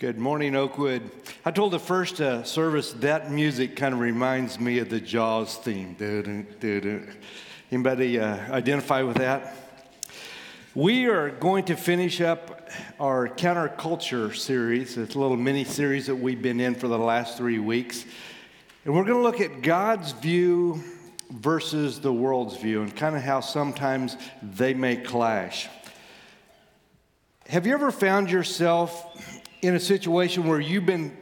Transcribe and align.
Good 0.00 0.16
morning, 0.16 0.56
Oakwood. 0.56 1.10
I 1.44 1.50
told 1.50 1.74
the 1.74 1.78
first 1.78 2.22
uh, 2.22 2.42
service 2.42 2.94
that 3.00 3.30
music 3.30 3.76
kind 3.76 3.92
of 3.92 4.00
reminds 4.00 4.58
me 4.58 4.78
of 4.78 4.88
the 4.88 4.98
Jaws 4.98 5.56
theme. 5.56 5.94
Anybody 7.70 8.18
uh, 8.18 8.50
identify 8.50 9.02
with 9.02 9.18
that? 9.18 9.54
We 10.74 11.04
are 11.04 11.28
going 11.28 11.66
to 11.66 11.76
finish 11.76 12.22
up 12.22 12.70
our 12.98 13.28
counterculture 13.28 14.34
series. 14.34 14.96
It's 14.96 15.16
a 15.16 15.18
little 15.18 15.36
mini 15.36 15.64
series 15.64 16.06
that 16.06 16.16
we've 16.16 16.40
been 16.40 16.60
in 16.60 16.76
for 16.76 16.88
the 16.88 16.98
last 16.98 17.36
three 17.36 17.58
weeks. 17.58 18.06
And 18.86 18.94
we're 18.94 19.04
going 19.04 19.18
to 19.18 19.22
look 19.22 19.42
at 19.42 19.60
God's 19.60 20.12
view 20.12 20.82
versus 21.30 22.00
the 22.00 22.10
world's 22.10 22.56
view 22.56 22.80
and 22.80 22.96
kind 22.96 23.16
of 23.16 23.20
how 23.20 23.40
sometimes 23.40 24.16
they 24.40 24.72
may 24.72 24.96
clash. 24.96 25.68
Have 27.48 27.66
you 27.66 27.74
ever 27.74 27.90
found 27.90 28.30
yourself 28.30 29.06
in 29.62 29.74
a 29.74 29.80
situation 29.80 30.46
where 30.46 30.60
you've 30.60 30.86
been 30.86 31.16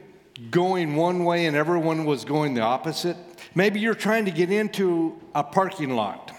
going 0.51 0.95
one 0.95 1.25
way 1.25 1.45
and 1.45 1.55
everyone 1.55 2.05
was 2.05 2.23
going 2.23 2.53
the 2.53 2.61
opposite. 2.61 3.17
Maybe 3.55 3.79
you're 3.79 3.93
trying 3.93 4.25
to 4.25 4.31
get 4.31 4.51
into 4.51 5.19
a 5.35 5.43
parking 5.43 5.95
lot. 5.95 6.31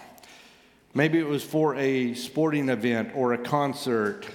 Maybe 0.94 1.18
it 1.18 1.26
was 1.26 1.44
for 1.44 1.76
a 1.76 2.14
sporting 2.14 2.68
event 2.68 3.12
or 3.14 3.34
a 3.34 3.38
concert, 3.38 4.26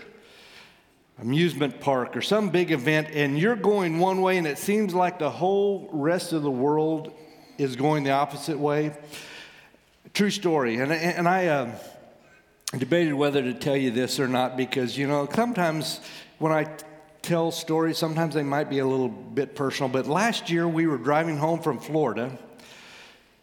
amusement 1.20 1.82
park, 1.82 2.16
or 2.16 2.22
some 2.22 2.50
big 2.50 2.72
event, 2.72 3.10
and 3.12 3.38
you're 3.38 3.56
going 3.56 4.00
one 4.00 4.22
way 4.22 4.38
and 4.38 4.48
it 4.48 4.58
seems 4.58 4.94
like 4.94 5.20
the 5.20 5.30
whole 5.30 5.90
rest 5.92 6.32
of 6.32 6.44
the 6.44 6.52
world 6.52 7.12
is 7.58 7.76
going 7.76 8.04
the 8.04 8.12
opposite 8.12 8.60
way. 8.60 8.96
True 10.14 10.30
story. 10.30 10.78
And, 10.78 10.94
and 10.94 11.28
I 11.28 11.48
uh, 11.48 11.76
debated 12.78 13.14
whether 13.14 13.42
to 13.42 13.54
tell 13.54 13.76
you 13.76 13.92
this 13.92 14.20
or 14.20 14.28
not 14.28 14.56
because, 14.56 14.98
you 14.98 15.08
know, 15.08 15.28
sometimes 15.34 16.00
when 16.38 16.52
I 16.52 16.68
tell 17.26 17.52
stories. 17.52 17.98
Sometimes 17.98 18.36
they 18.36 18.44
might 18.44 18.70
be 18.70 18.80
a 18.80 18.86
little 18.86 19.10
bit 19.10 19.56
personal. 19.56 19.90
But 19.90 20.08
last 20.08 20.50
year 20.50 20.68
we 20.68 20.86
were 20.86 20.98
driving 20.98 21.38
home 21.38 21.60
from 21.62 21.80
Florida, 21.80 22.38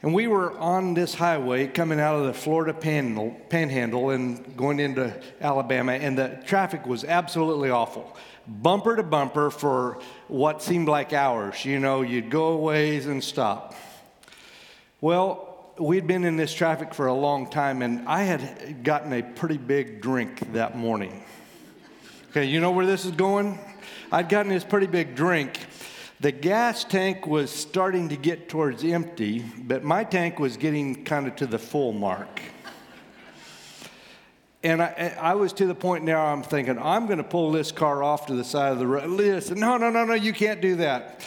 and 0.02 0.14
we 0.14 0.28
were 0.28 0.56
on 0.58 0.94
this 0.94 1.14
highway 1.14 1.66
coming 1.66 2.00
out 2.00 2.16
of 2.16 2.26
the 2.26 2.32
Florida 2.32 2.72
panhandle, 2.72 4.10
and 4.10 4.56
going 4.56 4.80
into 4.80 5.12
Alabama, 5.40 5.92
and 5.92 6.16
the 6.16 6.40
traffic 6.46 6.86
was 6.86 7.04
absolutely 7.04 7.70
awful. 7.70 8.16
Bumper 8.46 8.96
to 8.96 9.02
bumper 9.02 9.50
for 9.50 9.98
what 10.28 10.62
seemed 10.62 10.88
like 10.88 11.12
hours. 11.12 11.64
You 11.64 11.78
know, 11.78 12.02
you'd 12.02 12.30
go 12.30 12.52
a 12.52 12.56
ways 12.56 13.06
and 13.06 13.22
stop. 13.22 13.74
Well, 15.00 15.74
we'd 15.78 16.06
been 16.06 16.24
in 16.24 16.36
this 16.36 16.52
traffic 16.52 16.94
for 16.94 17.06
a 17.06 17.14
long 17.14 17.50
time, 17.50 17.82
and 17.82 18.08
I 18.08 18.22
had 18.22 18.84
gotten 18.84 19.12
a 19.12 19.22
pretty 19.22 19.58
big 19.58 20.00
drink 20.00 20.52
that 20.52 20.76
morning. 20.76 21.24
Okay, 22.30 22.44
you 22.44 22.60
know 22.60 22.70
where 22.70 22.86
this 22.86 23.04
is 23.04 23.12
going? 23.12 23.58
I'd 24.14 24.28
gotten 24.28 24.52
this 24.52 24.62
pretty 24.62 24.88
big 24.88 25.14
drink. 25.14 25.58
The 26.20 26.32
gas 26.32 26.84
tank 26.84 27.26
was 27.26 27.50
starting 27.50 28.10
to 28.10 28.16
get 28.16 28.46
towards 28.46 28.84
empty, 28.84 29.40
but 29.40 29.84
my 29.84 30.04
tank 30.04 30.38
was 30.38 30.58
getting 30.58 31.02
kind 31.06 31.26
of 31.26 31.34
to 31.36 31.46
the 31.46 31.58
full 31.58 31.94
mark. 31.94 32.42
And 34.62 34.82
I, 34.82 35.16
I, 35.18 35.34
was 35.34 35.54
to 35.54 35.66
the 35.66 35.74
point 35.74 36.04
now 36.04 36.26
I'm 36.26 36.42
thinking, 36.42 36.78
I'm 36.78 37.06
going 37.06 37.18
to 37.18 37.24
pull 37.24 37.50
this 37.52 37.72
car 37.72 38.02
off 38.02 38.26
to 38.26 38.34
the 38.34 38.44
side 38.44 38.72
of 38.72 38.78
the 38.78 38.86
road. 38.86 39.08
Listen, 39.08 39.58
no, 39.58 39.78
no, 39.78 39.88
no, 39.88 40.04
no, 40.04 40.12
you 40.12 40.34
can't 40.34 40.60
do 40.60 40.76
that. 40.76 41.26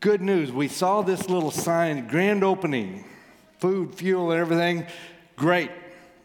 Good 0.00 0.20
news, 0.20 0.52
we 0.52 0.68
saw 0.68 1.00
this 1.00 1.30
little 1.30 1.50
sign, 1.50 2.08
grand 2.08 2.44
opening, 2.44 3.06
food, 3.58 3.94
fuel, 3.94 4.32
and 4.32 4.40
everything. 4.40 4.86
Great. 5.34 5.70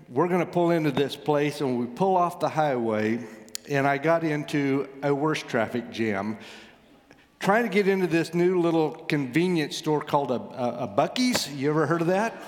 We're 0.09 0.27
going 0.27 0.45
to 0.45 0.51
pull 0.51 0.71
into 0.71 0.91
this 0.91 1.15
place, 1.15 1.61
and 1.61 1.79
we 1.79 1.85
pull 1.85 2.17
off 2.17 2.41
the 2.41 2.49
highway, 2.49 3.25
and 3.69 3.87
I 3.87 3.97
got 3.97 4.23
into 4.23 4.87
a 5.01 5.13
worse 5.13 5.41
traffic 5.41 5.91
jam 5.91 6.37
trying 7.43 7.63
to 7.63 7.69
get 7.69 7.89
into 7.89 8.07
this 8.07 8.33
new 8.33 8.61
little 8.61 8.91
convenience 8.91 9.75
store 9.75 9.99
called 9.99 10.31
a, 10.31 10.35
a, 10.35 10.83
a 10.83 10.87
Buc-ee's. 10.87 11.53
You 11.53 11.69
ever 11.71 11.85
heard 11.85 11.99
of 11.99 12.07
that? 12.07 12.41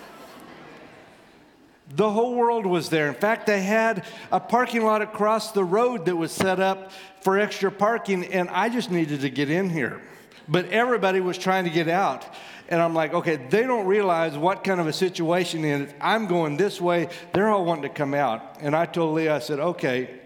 The 1.89 2.09
whole 2.09 2.33
world 2.35 2.65
was 2.65 2.89
there. 2.89 3.09
In 3.09 3.13
fact, 3.13 3.45
they 3.45 3.61
had 3.61 4.05
a 4.31 4.39
parking 4.39 4.85
lot 4.85 5.01
across 5.01 5.51
the 5.51 5.65
road 5.65 6.05
that 6.05 6.15
was 6.15 6.31
set 6.31 6.61
up 6.61 6.91
for 7.19 7.37
extra 7.37 7.71
parking, 7.71 8.23
and 8.25 8.49
I 8.49 8.69
just 8.69 8.89
needed 8.89 9.19
to 9.21 9.29
get 9.29 9.49
in 9.49 9.69
here. 9.69 10.01
But 10.47 10.69
everybody 10.69 11.19
was 11.19 11.37
trying 11.37 11.65
to 11.65 11.69
get 11.69 11.89
out. 11.89 12.25
And 12.69 12.81
I'm 12.81 12.95
like, 12.95 13.13
okay, 13.13 13.35
they 13.35 13.63
don't 13.63 13.85
realize 13.85 14.37
what 14.37 14.63
kind 14.63 14.79
of 14.79 14.87
a 14.87 14.93
situation 14.93 15.65
is. 15.65 15.93
I'm 15.99 16.27
going 16.27 16.55
this 16.55 16.79
way, 16.79 17.09
they're 17.33 17.49
all 17.49 17.65
wanting 17.65 17.83
to 17.83 17.89
come 17.89 18.13
out. 18.13 18.57
And 18.61 18.73
I 18.75 18.85
told 18.85 19.15
Leah, 19.15 19.35
I 19.35 19.39
said, 19.39 19.59
okay, 19.59 20.21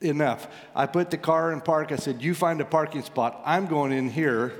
enough. 0.00 0.48
I 0.74 0.86
put 0.86 1.10
the 1.10 1.18
car 1.18 1.52
in 1.52 1.60
park. 1.60 1.92
I 1.92 1.96
said, 1.96 2.22
You 2.22 2.34
find 2.34 2.60
a 2.60 2.64
parking 2.64 3.02
spot. 3.02 3.40
I'm 3.44 3.66
going 3.66 3.92
in 3.92 4.10
here. 4.10 4.52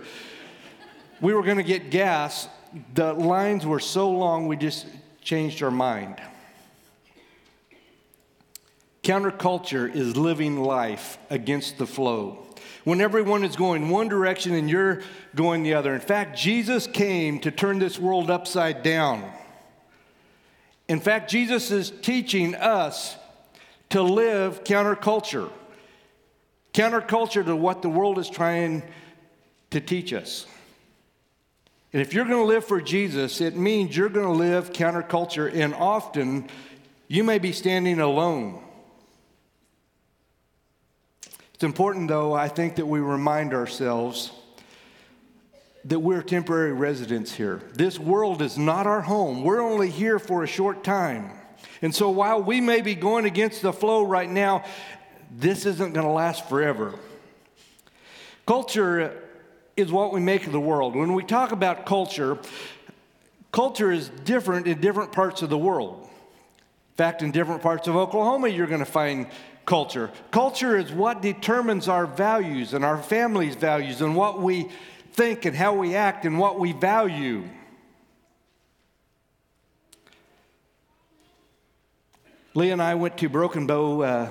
We 1.21 1.33
were 1.35 1.43
going 1.43 1.57
to 1.57 1.63
get 1.63 1.91
gas. 1.91 2.49
The 2.95 3.13
lines 3.13 3.67
were 3.67 3.81
so 3.81 4.11
long, 4.11 4.47
we 4.47 4.57
just 4.57 4.87
changed 5.23 5.63
our 5.63 5.71
mind. 5.71 6.21
Counterculture 9.03 9.93
is 9.93 10.17
living 10.17 10.59
life 10.59 11.19
against 11.31 11.79
the 11.79 11.87
flow. 11.87 12.45
When 12.85 13.01
everyone 13.01 13.43
is 13.43 13.57
going 13.57 13.89
one 13.89 14.09
direction 14.09 14.55
and 14.55 14.69
you're 14.69 15.03
going 15.35 15.63
the 15.63 15.75
other. 15.75 15.95
In 15.95 16.01
fact, 16.01 16.39
Jesus 16.39 16.87
came 16.87 17.39
to 17.41 17.51
turn 17.51 17.79
this 17.79 17.99
world 17.99 18.31
upside 18.31 18.83
down. 18.83 19.31
In 20.89 21.01
fact, 21.01 21.31
Jesus 21.31 21.71
is 21.71 21.91
teaching 22.03 22.55
us 22.55 23.17
to 23.91 24.03
live 24.03 24.65
counterculture, 24.65 25.51
counterculture 26.73 27.45
to 27.45 27.57
what 27.57 27.83
the 27.83 27.89
world 27.89 28.19
is 28.19 28.29
trying 28.29 28.83
to 29.71 29.81
teach 29.81 30.13
us. 30.13 30.47
And 31.93 32.03
if 32.03 32.13
you're 32.13 32.27
going 32.27 32.43
to 32.43 32.45
live 32.45 32.65
for 32.65 32.81
Jesus, 32.81 33.41
it 33.41 33.57
means 33.57 33.97
you're 33.97 34.11
going 34.11 34.27
to 34.27 34.33
live 34.33 34.73
counterculture, 34.73 35.53
and 35.53 35.75
often 35.75 36.49
you 37.07 37.25
may 37.25 37.39
be 37.39 37.53
standing 37.53 37.99
alone. 37.99 38.63
It's 41.55 41.65
important, 41.65 42.09
though, 42.09 42.35
I 42.35 42.49
think, 42.49 42.77
that 42.77 42.87
we 42.87 43.01
remind 43.01 43.55
ourselves 43.55 44.33
that 45.87 46.01
we're 46.01 46.23
temporary 46.23 46.73
residents 46.73 47.33
here. 47.33 47.63
This 47.73 47.99
world 47.99 48.43
is 48.43 48.59
not 48.59 48.87
our 48.87 49.01
home, 49.01 49.43
we're 49.43 49.63
only 49.63 49.89
here 49.89 50.19
for 50.19 50.45
a 50.45 50.47
short 50.47 50.85
time. 50.85 51.38
And 51.83 51.95
so 51.95 52.11
while 52.11 52.43
we 52.43 52.61
may 52.61 52.81
be 52.81 52.95
going 52.95 53.25
against 53.25 53.63
the 53.63 53.73
flow 53.73 54.03
right 54.03 54.29
now, 54.29 54.65
this 55.31 55.67
isn't 55.67 55.93
going 55.93 56.07
to 56.07 56.13
last 56.13 56.49
forever. 56.49 56.95
Culture 58.47 59.23
is 59.77 59.93
what 59.93 60.13
we 60.13 60.21
make 60.21 60.47
of 60.47 60.53
the 60.53 60.61
world. 60.61 60.97
When 60.97 61.13
we 61.13 61.23
talk 61.23 61.53
about 61.53 61.87
culture, 61.87 62.39
culture 63.53 63.93
is 63.93 64.09
different 64.25 64.67
in 64.67 64.81
different 64.81 65.13
parts 65.13 65.43
of 65.43 65.51
the 65.51 65.59
world. 65.59 66.03
In 66.03 66.97
fact, 66.97 67.23
in 67.23 67.31
different 67.31 67.63
parts 67.63 67.87
of 67.87 67.95
Oklahoma, 67.95 68.49
you're 68.49 68.67
going 68.67 68.81
to 68.81 68.85
find 68.85 69.29
culture. 69.67 70.11
Culture 70.31 70.77
is 70.77 70.91
what 70.91 71.23
determines 71.23 71.89
our 71.89 72.07
values 72.07 72.75
and 72.75 72.85
our 72.85 73.01
family's 73.01 73.55
values 73.55 74.01
and 74.01 74.17
what 74.17 74.41
we 74.41 74.69
think 75.13 75.45
and 75.45 75.55
how 75.55 75.75
we 75.75 75.95
act 75.95 76.25
and 76.25 76.39
what 76.39 76.59
we 76.59 76.73
value. 76.73 77.45
Lee 82.55 82.71
and 82.71 82.81
I 82.81 82.95
went 82.95 83.19
to 83.19 83.29
Broken 83.29 83.67
Bow 83.67 84.01
uh, 84.01 84.31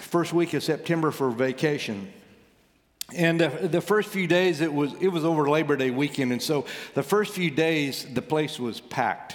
first 0.00 0.32
week 0.32 0.54
of 0.54 0.62
September 0.62 1.10
for 1.10 1.30
vacation. 1.30 2.10
And 3.14 3.42
uh, 3.42 3.50
the 3.62 3.82
first 3.82 4.08
few 4.08 4.26
days, 4.26 4.62
it 4.62 4.72
was, 4.72 4.94
it 4.98 5.08
was 5.08 5.26
over 5.26 5.48
Labor 5.48 5.76
Day 5.76 5.90
weekend. 5.90 6.32
And 6.32 6.40
so 6.40 6.64
the 6.94 7.02
first 7.02 7.34
few 7.34 7.50
days, 7.50 8.06
the 8.14 8.22
place 8.22 8.58
was 8.58 8.80
packed. 8.80 9.34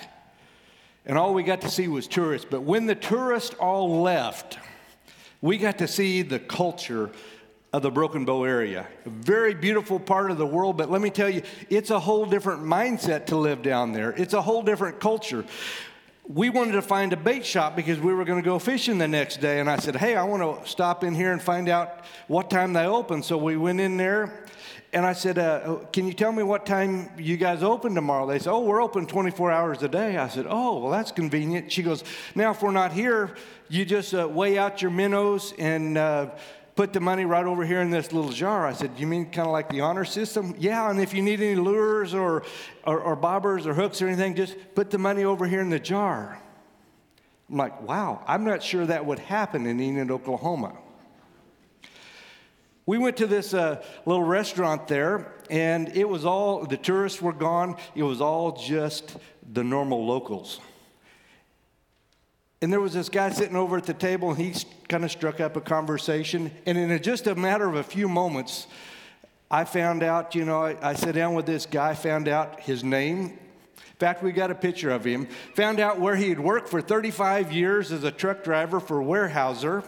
And 1.06 1.20
all 1.20 1.36
we 1.36 1.44
got 1.44 1.62
to 1.62 1.70
see 1.70 1.88
was 1.88 2.08
tourists. 2.08 2.48
But 2.50 2.64
when 2.64 2.88
the 2.88 2.96
tourists 2.96 3.56
all 3.60 4.02
left, 4.02 4.58
we 5.40 5.60
got 5.60 5.78
to 5.78 5.88
see 5.88 6.24
the 6.24 6.40
culture 6.40 7.12
of 7.74 7.84
the 7.84 7.92
Broken 7.92 8.26
Bow 8.26 8.44
area. 8.44 8.88
A 9.06 9.10
very 9.10 9.54
beautiful 9.54 10.00
part 10.00 10.32
of 10.32 10.40
the 10.40 10.48
world, 10.48 10.78
but 10.78 10.90
let 10.90 11.02
me 11.02 11.12
tell 11.12 11.30
you, 11.30 11.44
it's 11.70 11.92
a 11.92 12.00
whole 12.00 12.26
different 12.26 12.64
mindset 12.64 13.28
to 13.28 13.36
live 13.36 13.62
down 13.62 13.92
there. 13.92 14.12
It's 14.14 14.34
a 14.34 14.42
whole 14.42 14.64
different 14.64 15.00
culture 15.00 15.46
we 16.28 16.50
wanted 16.50 16.72
to 16.72 16.82
find 16.82 17.14
a 17.14 17.18
bait 17.18 17.46
shop 17.46 17.76
because 17.76 18.00
we 18.00 18.14
were 18.14 18.26
going 18.26 18.42
to 18.42 18.46
go 18.46 18.58
fishing 18.58 18.98
the 18.98 19.08
next 19.08 19.38
day. 19.42 19.60
And 19.60 19.70
I 19.70 19.78
said, 19.78 19.96
Hey, 19.96 20.16
I 20.16 20.24
want 20.24 20.64
to 20.64 20.70
stop 20.70 21.04
in 21.04 21.14
here 21.14 21.32
and 21.32 21.42
find 21.42 21.70
out 21.70 22.02
what 22.28 22.50
time 22.50 22.74
they 22.74 22.86
open. 22.86 23.22
So 23.22 23.38
we 23.38 23.58
went 23.58 23.80
in 23.80 23.98
there 23.98 24.46
and 24.92 25.06
I 25.06 25.14
said, 25.14 25.38
uh, 25.38 25.80
Can 25.94 26.08
you 26.08 26.14
tell 26.14 26.32
me 26.32 26.42
what 26.42 26.66
time 26.66 27.12
you 27.18 27.38
guys 27.38 27.62
open 27.62 27.94
tomorrow? 27.94 28.26
They 28.26 28.40
said, 28.40 28.52
Oh, 28.52 28.62
we're 28.62 28.82
open 28.82 29.06
24 29.06 29.52
hours 29.52 29.84
a 29.84 29.88
day. 29.88 30.18
I 30.18 30.28
said, 30.28 30.48
Oh, 30.50 30.80
well, 30.80 30.92
that's 30.92 31.12
convenient. 31.12 31.72
She 31.72 31.84
goes, 31.84 32.04
Now, 32.34 32.52
if 32.52 32.62
we're 32.64 32.72
not 32.72 32.92
here, 32.92 33.36
you 33.70 33.86
just 33.86 34.14
uh, 34.16 34.28
weigh 34.28 34.58
out 34.58 34.82
your 34.82 34.92
minnows 34.92 35.54
and 35.60 35.98
uh, 35.98 36.32
put 36.76 36.92
the 36.92 37.00
money 37.00 37.26
right 37.26 37.46
over 37.46 37.66
here 37.66 37.82
in 37.82 37.90
this 37.90 38.12
little 38.12 38.32
jar. 38.32 38.66
I 38.66 38.74
said, 38.74 38.92
You 38.98 39.08
mean 39.08 39.26
kind 39.26 39.48
of 39.48 39.54
like 39.54 39.70
the 39.70 39.82
honor 39.82 40.06
system? 40.06 40.56
Yeah, 40.58 40.90
and 40.90 41.00
if 41.00 41.14
you 41.14 41.22
need 41.22 41.42
any 41.42 41.56
lures 41.56 42.14
or, 42.14 42.44
or, 42.84 43.00
or, 43.00 43.18
bobbers 43.18 43.66
or 43.66 43.74
hooks 43.74 44.02
or 44.02 44.08
anything, 44.08 44.36
just 44.36 44.56
put 44.76 44.90
the 44.90 44.98
money 44.98 45.24
over 45.24 45.48
here 45.48 45.62
in 45.62 45.70
the 45.70 45.80
jar. 45.80 46.40
I'm 47.50 47.58
like, 47.58 47.82
Wow, 47.82 48.24
I'm 48.28 48.44
not 48.44 48.62
sure 48.62 48.86
that 48.86 49.06
would 49.06 49.20
happen 49.20 49.66
in 49.66 49.80
Enid, 49.80 50.12
Oklahoma. 50.12 50.78
We 52.88 53.00
went 53.00 53.18
to 53.18 53.26
this 53.26 53.54
uh, 53.56 53.84
little 54.06 54.24
restaurant 54.24 54.88
there, 54.88 55.34
and 55.50 55.90
it 55.96 56.08
was 56.08 56.24
all, 56.24 56.66
the 56.66 56.78
tourists 56.78 57.20
were 57.20 57.34
gone. 57.34 57.78
It 57.96 58.04
was 58.04 58.22
all 58.22 58.52
just 58.52 59.18
the 59.54 59.64
normal 59.64 60.06
locals. 60.06 60.60
And 62.62 62.72
there 62.72 62.80
was 62.82 62.94
this 62.94 63.10
guy 63.10 63.30
sitting 63.30 63.56
over 63.56 63.78
at 63.78 63.86
the 63.86 63.94
table, 63.94 64.30
and 64.30 64.40
he 64.40 64.54
kind 64.88 65.04
of 65.04 65.12
struck 65.12 65.40
up 65.40 65.56
a 65.56 65.62
conversation. 65.62 66.52
And 66.66 66.78
in 66.78 67.02
just 67.02 67.28
a 67.28 67.36
matter 67.36 67.68
of 67.68 67.76
a 67.76 67.84
few 67.84 68.08
moments, 68.08 68.68
I 69.52 69.66
found 69.66 70.04
out, 70.04 70.36
you 70.36 70.46
know, 70.46 70.64
I, 70.64 70.76
I 70.82 70.94
sat 70.94 71.16
down 71.16 71.36
with 71.36 71.46
this 71.46 71.66
guy, 71.66 71.94
found 71.94 72.28
out 72.28 72.62
his 72.62 72.84
name. 72.84 73.38
In 73.96 74.00
fact, 74.00 74.24
we 74.24 74.32
got 74.32 74.52
a 74.52 74.56
picture 74.56 74.90
of 74.90 75.06
him. 75.06 75.28
Found 75.56 75.80
out 75.80 76.00
where 76.00 76.16
he 76.16 76.30
had 76.30 76.40
worked 76.40 76.70
for 76.70 76.82
35 76.82 77.52
years 77.52 77.92
as 77.92 78.04
a 78.04 78.12
truck 78.12 78.44
driver 78.44 78.80
for 78.80 78.98
Weyerhaeuser. 78.98 79.86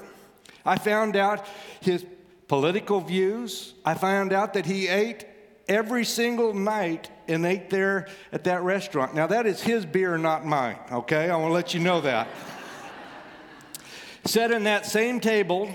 I 0.65 0.77
found 0.77 1.15
out 1.15 1.45
his 1.81 2.05
political 2.47 3.01
views. 3.01 3.73
I 3.83 3.95
found 3.95 4.33
out 4.33 4.53
that 4.53 4.65
he 4.65 4.87
ate 4.87 5.25
every 5.67 6.05
single 6.05 6.53
night 6.53 7.09
and 7.27 7.45
ate 7.45 7.69
there 7.69 8.07
at 8.31 8.45
that 8.45 8.63
restaurant. 8.63 9.13
Now, 9.13 9.27
that 9.27 9.45
is 9.45 9.61
his 9.61 9.85
beer, 9.85 10.17
not 10.17 10.45
mine, 10.45 10.77
okay? 10.91 11.29
I 11.29 11.35
want 11.35 11.49
to 11.49 11.53
let 11.53 11.73
you 11.73 11.79
know 11.79 12.01
that. 12.01 12.27
Sat 14.27 14.51
in 14.51 14.65
that 14.65 14.85
same 14.85 15.21
table, 15.21 15.73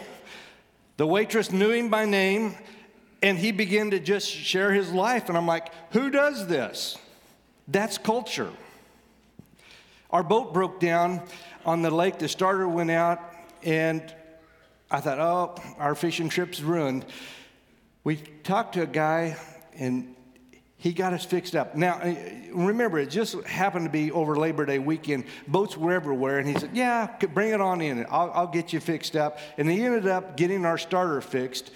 the 0.99 1.06
waitress 1.06 1.50
knew 1.50 1.70
him 1.70 1.88
by 1.88 2.04
name, 2.04 2.54
and 3.22 3.38
he 3.38 3.50
began 3.50 3.90
to 3.93 3.99
just 3.99 4.28
share 4.28 4.75
his 4.75 4.93
life. 4.93 5.31
And 5.31 5.38
I'm 5.38 5.46
like, 5.46 5.72
who 5.93 6.10
does 6.10 6.46
this? 6.49 6.99
That's 7.66 7.96
culture. 7.96 8.50
Our 10.10 10.22
boat 10.22 10.52
broke 10.52 10.81
down 10.81 11.22
on 11.64 11.81
the 11.81 11.90
lake, 11.90 12.19
the 12.19 12.28
starter 12.28 12.69
went 12.69 12.90
out, 12.90 13.20
and 13.62 14.02
I 14.90 15.00
thought, 15.00 15.19
oh, 15.19 15.75
our 15.78 15.94
fishing 15.94 16.28
trip's 16.28 16.60
ruined. 16.60 17.06
We 18.05 18.16
talked 18.16 18.75
to 18.75 18.82
a 18.82 18.87
guy, 18.87 19.38
and 19.78 20.14
he 20.82 20.93
got 20.93 21.12
us 21.12 21.25
fixed 21.25 21.55
up. 21.55 21.76
Now, 21.76 22.00
uh, 22.02 22.12
remember, 22.52 22.99
it 22.99 23.08
just 23.08 23.40
happened 23.44 23.84
to 23.84 23.90
be 23.90 24.11
over 24.11 24.34
Labor 24.34 24.67
Day 24.67 24.81
weekend. 24.81 25.26
Boats 25.46 25.76
were 25.76 25.93
everywhere, 25.93 26.40
and 26.40 26.49
he 26.49 26.58
said, 26.58 26.70
Yeah, 26.73 27.06
bring 27.32 27.52
it 27.52 27.61
on 27.61 27.81
in. 27.81 28.05
I'll, 28.11 28.32
I'll 28.34 28.46
get 28.49 28.73
you 28.73 28.81
fixed 28.81 29.14
up. 29.14 29.38
And 29.58 29.70
he 29.70 29.84
ended 29.84 30.08
up 30.08 30.37
getting 30.37 30.67
our 30.67 30.76
starter 30.76 31.20
fixed, 31.20 31.70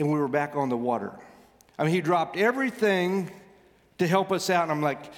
and 0.00 0.10
we 0.10 0.18
were 0.18 0.26
back 0.26 0.56
on 0.56 0.70
the 0.70 0.76
water. 0.76 1.12
I 1.78 1.84
mean, 1.84 1.92
he 1.92 2.00
dropped 2.00 2.36
everything 2.36 3.30
to 3.98 4.08
help 4.08 4.32
us 4.32 4.50
out. 4.50 4.64
And 4.64 4.72
I'm 4.72 4.82
like, 4.82 5.12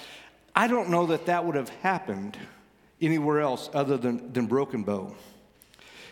I 0.55 0.67
don't 0.67 0.89
know 0.89 1.07
that 1.07 1.25
that 1.25 1.43
would 1.43 1.55
have 1.55 1.69
happened 1.69 2.37
anywhere 3.01 3.39
else 3.39 3.71
other 3.73 3.97
than, 3.97 4.31
than 4.33 4.45
Broken 4.45 4.83
Bow. 4.83 5.15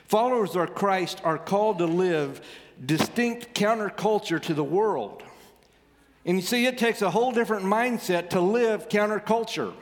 Followers 0.08 0.56
of 0.56 0.74
Christ 0.74 1.22
are 1.24 1.38
called 1.38 1.78
to 1.78 1.86
live 1.86 2.42
distinct 2.84 3.54
counterculture 3.54 4.42
to 4.42 4.56
the 4.56 4.64
world. 4.64 5.22
And 6.28 6.36
you 6.36 6.42
see, 6.42 6.66
it 6.66 6.78
takes 6.78 7.02
a 7.02 7.10
whole 7.10 7.32
different 7.32 7.66
mindset 7.66 8.32
to 8.32 8.42
live 8.42 8.90
counterculture. 8.90 9.74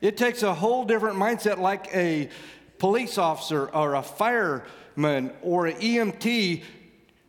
It 0.00 0.16
takes 0.16 0.42
a 0.42 0.54
whole 0.54 0.86
different 0.86 1.18
mindset, 1.18 1.58
like 1.58 1.94
a 1.94 2.30
police 2.78 3.18
officer 3.18 3.66
or 3.66 3.94
a 3.94 4.02
fireman 4.02 5.32
or 5.42 5.66
an 5.66 5.76
EMT. 5.76 6.62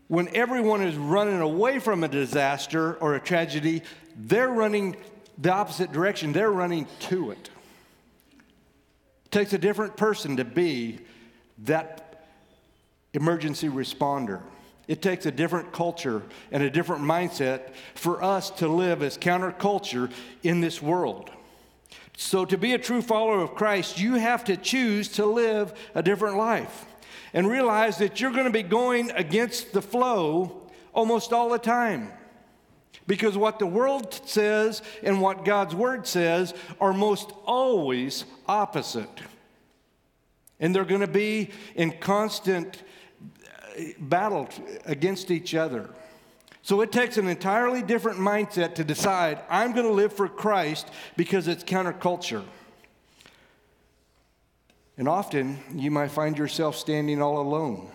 When 0.07 0.33
everyone 0.33 0.81
is 0.83 0.95
running 0.95 1.41
away 1.41 1.79
from 1.79 2.05
a 2.05 2.07
disaster 2.07 2.95
or 2.95 3.15
a 3.15 3.19
tragedy, 3.19 3.83
they're 4.15 4.49
running 4.49 4.95
the 5.37 5.51
opposite 5.51 5.91
direction, 5.91 6.31
they're 6.31 6.51
running 6.51 6.87
to 7.01 7.31
it. 7.31 7.49
It 9.25 9.31
takes 9.31 9.51
a 9.51 9.57
different 9.57 9.97
person 9.97 10.37
to 10.37 10.45
be 10.45 10.99
that 11.59 12.25
emergency 13.13 13.67
responder. 13.67 14.41
It 14.87 15.01
takes 15.01 15.25
a 15.25 15.31
different 15.31 15.71
culture 15.71 16.23
and 16.51 16.61
a 16.61 16.69
different 16.69 17.03
mindset 17.03 17.73
for 17.95 18.21
us 18.21 18.49
to 18.51 18.67
live 18.67 19.01
as 19.01 19.17
counterculture 19.17 20.11
in 20.43 20.61
this 20.61 20.81
world. 20.81 21.29
So, 22.15 22.45
to 22.45 22.57
be 22.57 22.73
a 22.73 22.77
true 22.77 23.01
follower 23.01 23.41
of 23.41 23.55
Christ, 23.55 23.99
you 23.99 24.15
have 24.15 24.43
to 24.45 24.57
choose 24.57 25.07
to 25.13 25.25
live 25.25 25.73
a 25.95 26.03
different 26.03 26.37
life 26.37 26.85
and 27.33 27.47
realize 27.47 27.97
that 27.97 28.21
you're 28.21 28.31
going 28.31 28.45
to 28.45 28.51
be 28.51 28.61
going 28.61 29.09
against 29.11 29.73
the 29.73 29.81
flow 29.81 30.61
almost 30.93 31.33
all 31.33 31.49
the 31.49 31.57
time. 31.57 32.11
Because 33.07 33.37
what 33.37 33.59
the 33.59 33.65
world 33.67 34.13
says 34.25 34.81
and 35.01 35.19
what 35.19 35.43
God's 35.43 35.75
word 35.75 36.07
says 36.07 36.53
are 36.79 36.93
most 36.93 37.31
always 37.45 38.25
opposite. 38.47 39.21
And 40.59 40.73
they're 40.73 40.85
going 40.85 41.01
to 41.01 41.07
be 41.07 41.49
in 41.75 41.91
constant 41.93 42.83
battle 43.99 44.49
against 44.85 45.31
each 45.31 45.55
other. 45.55 45.89
So 46.61 46.81
it 46.81 46.91
takes 46.91 47.17
an 47.17 47.27
entirely 47.27 47.81
different 47.81 48.19
mindset 48.19 48.75
to 48.75 48.83
decide 48.83 49.39
I'm 49.49 49.73
going 49.73 49.85
to 49.85 49.91
live 49.91 50.13
for 50.13 50.29
Christ 50.29 50.89
because 51.17 51.47
it's 51.47 51.63
counterculture. 51.63 52.43
And 54.97 55.07
often 55.07 55.59
you 55.73 55.91
might 55.91 56.11
find 56.11 56.37
yourself 56.37 56.75
standing 56.77 57.21
all 57.21 57.39
alone. 57.39 57.89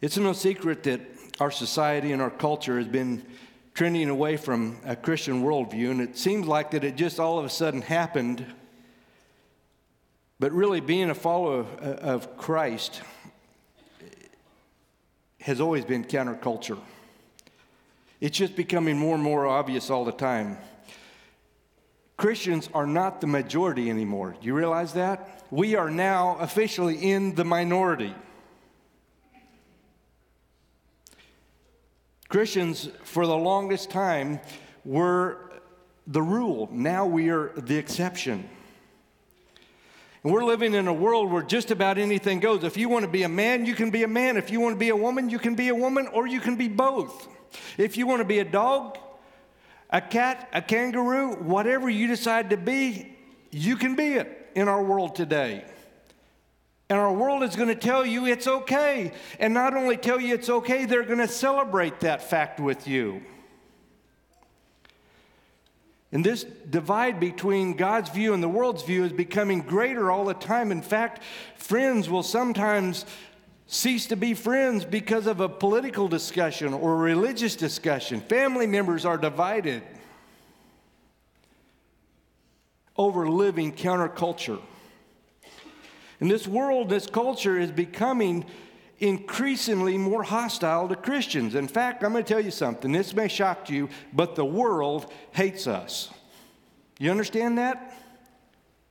It's 0.00 0.16
no 0.16 0.32
secret 0.32 0.82
that 0.84 1.00
our 1.40 1.50
society 1.50 2.12
and 2.12 2.20
our 2.20 2.30
culture 2.30 2.76
has 2.78 2.88
been 2.88 3.24
trending 3.74 4.10
away 4.10 4.36
from 4.36 4.78
a 4.84 4.94
Christian 4.94 5.42
worldview, 5.42 5.90
and 5.90 6.00
it 6.00 6.18
seems 6.18 6.46
like 6.46 6.72
that 6.72 6.84
it 6.84 6.94
just 6.94 7.18
all 7.18 7.38
of 7.38 7.44
a 7.44 7.48
sudden 7.48 7.80
happened 7.80 8.44
but 10.42 10.50
really, 10.50 10.80
being 10.80 11.08
a 11.08 11.14
follower 11.14 11.64
of, 11.80 12.36
Christ 12.36 13.00
has 15.40 15.60
always 15.60 15.84
been 15.84 16.02
counterculture. 16.02 16.80
It's 18.20 18.36
just 18.36 18.56
becoming 18.56 18.98
more 18.98 19.14
and 19.14 19.22
more 19.22 19.46
obvious 19.46 19.88
all 19.88 20.04
the 20.04 20.10
time. 20.10 20.58
Christians 22.16 22.68
are 22.74 22.88
not 22.88 23.20
the 23.20 23.28
majority 23.28 23.88
anymore. 23.88 24.34
Do 24.40 24.44
you 24.44 24.52
realize 24.52 24.94
that? 24.94 25.44
We 25.52 25.76
are 25.76 25.88
now 25.88 26.36
officially 26.40 26.96
in 26.96 27.36
the 27.36 27.44
minority. 27.44 28.12
Christians, 32.28 32.88
for 33.04 33.28
the 33.28 33.36
longest 33.36 33.90
time, 33.90 34.40
were 34.84 35.52
the 36.08 36.20
rule. 36.20 36.68
Now 36.72 37.06
we 37.06 37.28
are 37.28 37.52
the 37.56 37.76
exception. 37.76 38.48
And 40.22 40.32
we're 40.32 40.44
living 40.44 40.74
in 40.74 40.86
a 40.86 40.92
world 40.92 41.30
where 41.30 41.42
just 41.42 41.70
about 41.70 41.98
anything 41.98 42.38
goes. 42.40 42.62
If 42.62 42.76
you 42.76 42.88
want 42.88 43.04
to 43.04 43.10
be 43.10 43.24
a 43.24 43.28
man, 43.28 43.66
you 43.66 43.74
can 43.74 43.90
be 43.90 44.04
a 44.04 44.08
man. 44.08 44.36
If 44.36 44.50
you 44.50 44.60
want 44.60 44.76
to 44.76 44.78
be 44.78 44.90
a 44.90 44.96
woman, 44.96 45.30
you 45.30 45.38
can 45.38 45.54
be 45.54 45.68
a 45.68 45.74
woman, 45.74 46.06
or 46.08 46.26
you 46.26 46.40
can 46.40 46.56
be 46.56 46.68
both. 46.68 47.28
If 47.76 47.96
you 47.96 48.06
want 48.06 48.20
to 48.20 48.24
be 48.24 48.38
a 48.38 48.44
dog, 48.44 48.98
a 49.90 50.00
cat, 50.00 50.48
a 50.52 50.62
kangaroo, 50.62 51.34
whatever 51.34 51.90
you 51.90 52.06
decide 52.06 52.50
to 52.50 52.56
be, 52.56 53.16
you 53.50 53.76
can 53.76 53.96
be 53.96 54.14
it 54.14 54.50
in 54.54 54.68
our 54.68 54.82
world 54.82 55.16
today. 55.16 55.64
And 56.88 56.98
our 56.98 57.12
world 57.12 57.42
is 57.42 57.56
going 57.56 57.68
to 57.68 57.74
tell 57.74 58.04
you 58.04 58.26
it's 58.26 58.46
okay. 58.46 59.12
And 59.40 59.54
not 59.54 59.74
only 59.74 59.96
tell 59.96 60.20
you 60.20 60.34
it's 60.34 60.48
okay, 60.48 60.84
they're 60.84 61.04
going 61.04 61.18
to 61.18 61.28
celebrate 61.28 62.00
that 62.00 62.22
fact 62.22 62.60
with 62.60 62.86
you. 62.86 63.22
And 66.12 66.24
this 66.24 66.44
divide 66.44 67.18
between 67.18 67.74
God's 67.74 68.10
view 68.10 68.34
and 68.34 68.42
the 68.42 68.48
world's 68.48 68.82
view 68.82 69.04
is 69.04 69.12
becoming 69.12 69.62
greater 69.62 70.10
all 70.10 70.26
the 70.26 70.34
time. 70.34 70.70
In 70.70 70.82
fact, 70.82 71.22
friends 71.56 72.08
will 72.08 72.22
sometimes 72.22 73.06
cease 73.66 74.06
to 74.06 74.16
be 74.16 74.34
friends 74.34 74.84
because 74.84 75.26
of 75.26 75.40
a 75.40 75.48
political 75.48 76.08
discussion 76.08 76.74
or 76.74 76.92
a 76.92 76.96
religious 76.96 77.56
discussion. 77.56 78.20
Family 78.20 78.66
members 78.66 79.06
are 79.06 79.16
divided 79.16 79.82
over 82.94 83.26
living 83.26 83.72
counterculture. 83.72 84.60
And 86.20 86.30
this 86.30 86.46
world, 86.46 86.90
this 86.90 87.06
culture 87.06 87.58
is 87.58 87.72
becoming 87.72 88.44
increasingly 89.02 89.98
more 89.98 90.22
hostile 90.22 90.88
to 90.88 90.94
Christians. 90.94 91.56
In 91.56 91.66
fact, 91.66 92.04
I'm 92.04 92.12
going 92.12 92.24
to 92.24 92.28
tell 92.32 92.42
you 92.42 92.52
something. 92.52 92.92
This 92.92 93.12
may 93.14 93.26
shock 93.26 93.68
you, 93.68 93.88
but 94.12 94.36
the 94.36 94.44
world 94.44 95.12
hates 95.32 95.66
us. 95.66 96.08
You 97.00 97.10
understand 97.10 97.58
that? 97.58 97.98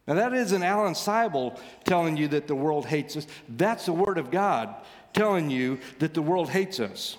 Now, 0.06 0.16
that 0.16 0.34
isn't 0.34 0.64
Alan 0.64 0.96
Seibel 0.96 1.58
telling 1.86 2.18
you 2.18 2.28
that 2.30 2.48
the 2.48 2.56
world 2.56 2.86
hates 2.86 3.16
us. 3.16 3.26
That's 3.48 3.86
the 3.86 3.94
Word 3.94 4.18
of 4.18 4.32
God 4.32 4.76
telling 5.14 5.50
you 5.50 5.80
that 6.00 6.14
the 6.14 6.22
world 6.22 6.50
hates 6.50 6.82
us. 6.82 7.16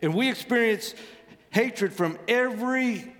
And 0.00 0.14
we 0.14 0.30
experience 0.30 0.94
hatred 1.50 1.92
from 1.92 2.18
every, 2.26 3.12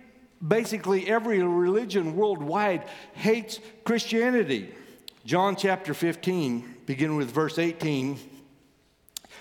basically 0.47 1.07
every 1.07 1.43
religion 1.43 2.17
worldwide 2.17 2.85
hates 3.13 3.61
Christianity. 3.85 4.75
John 5.27 5.55
chapter 5.55 5.93
15, 5.93 6.77
beginning 6.87 7.17
with 7.17 7.31
verse 7.31 7.59
18 7.59 8.19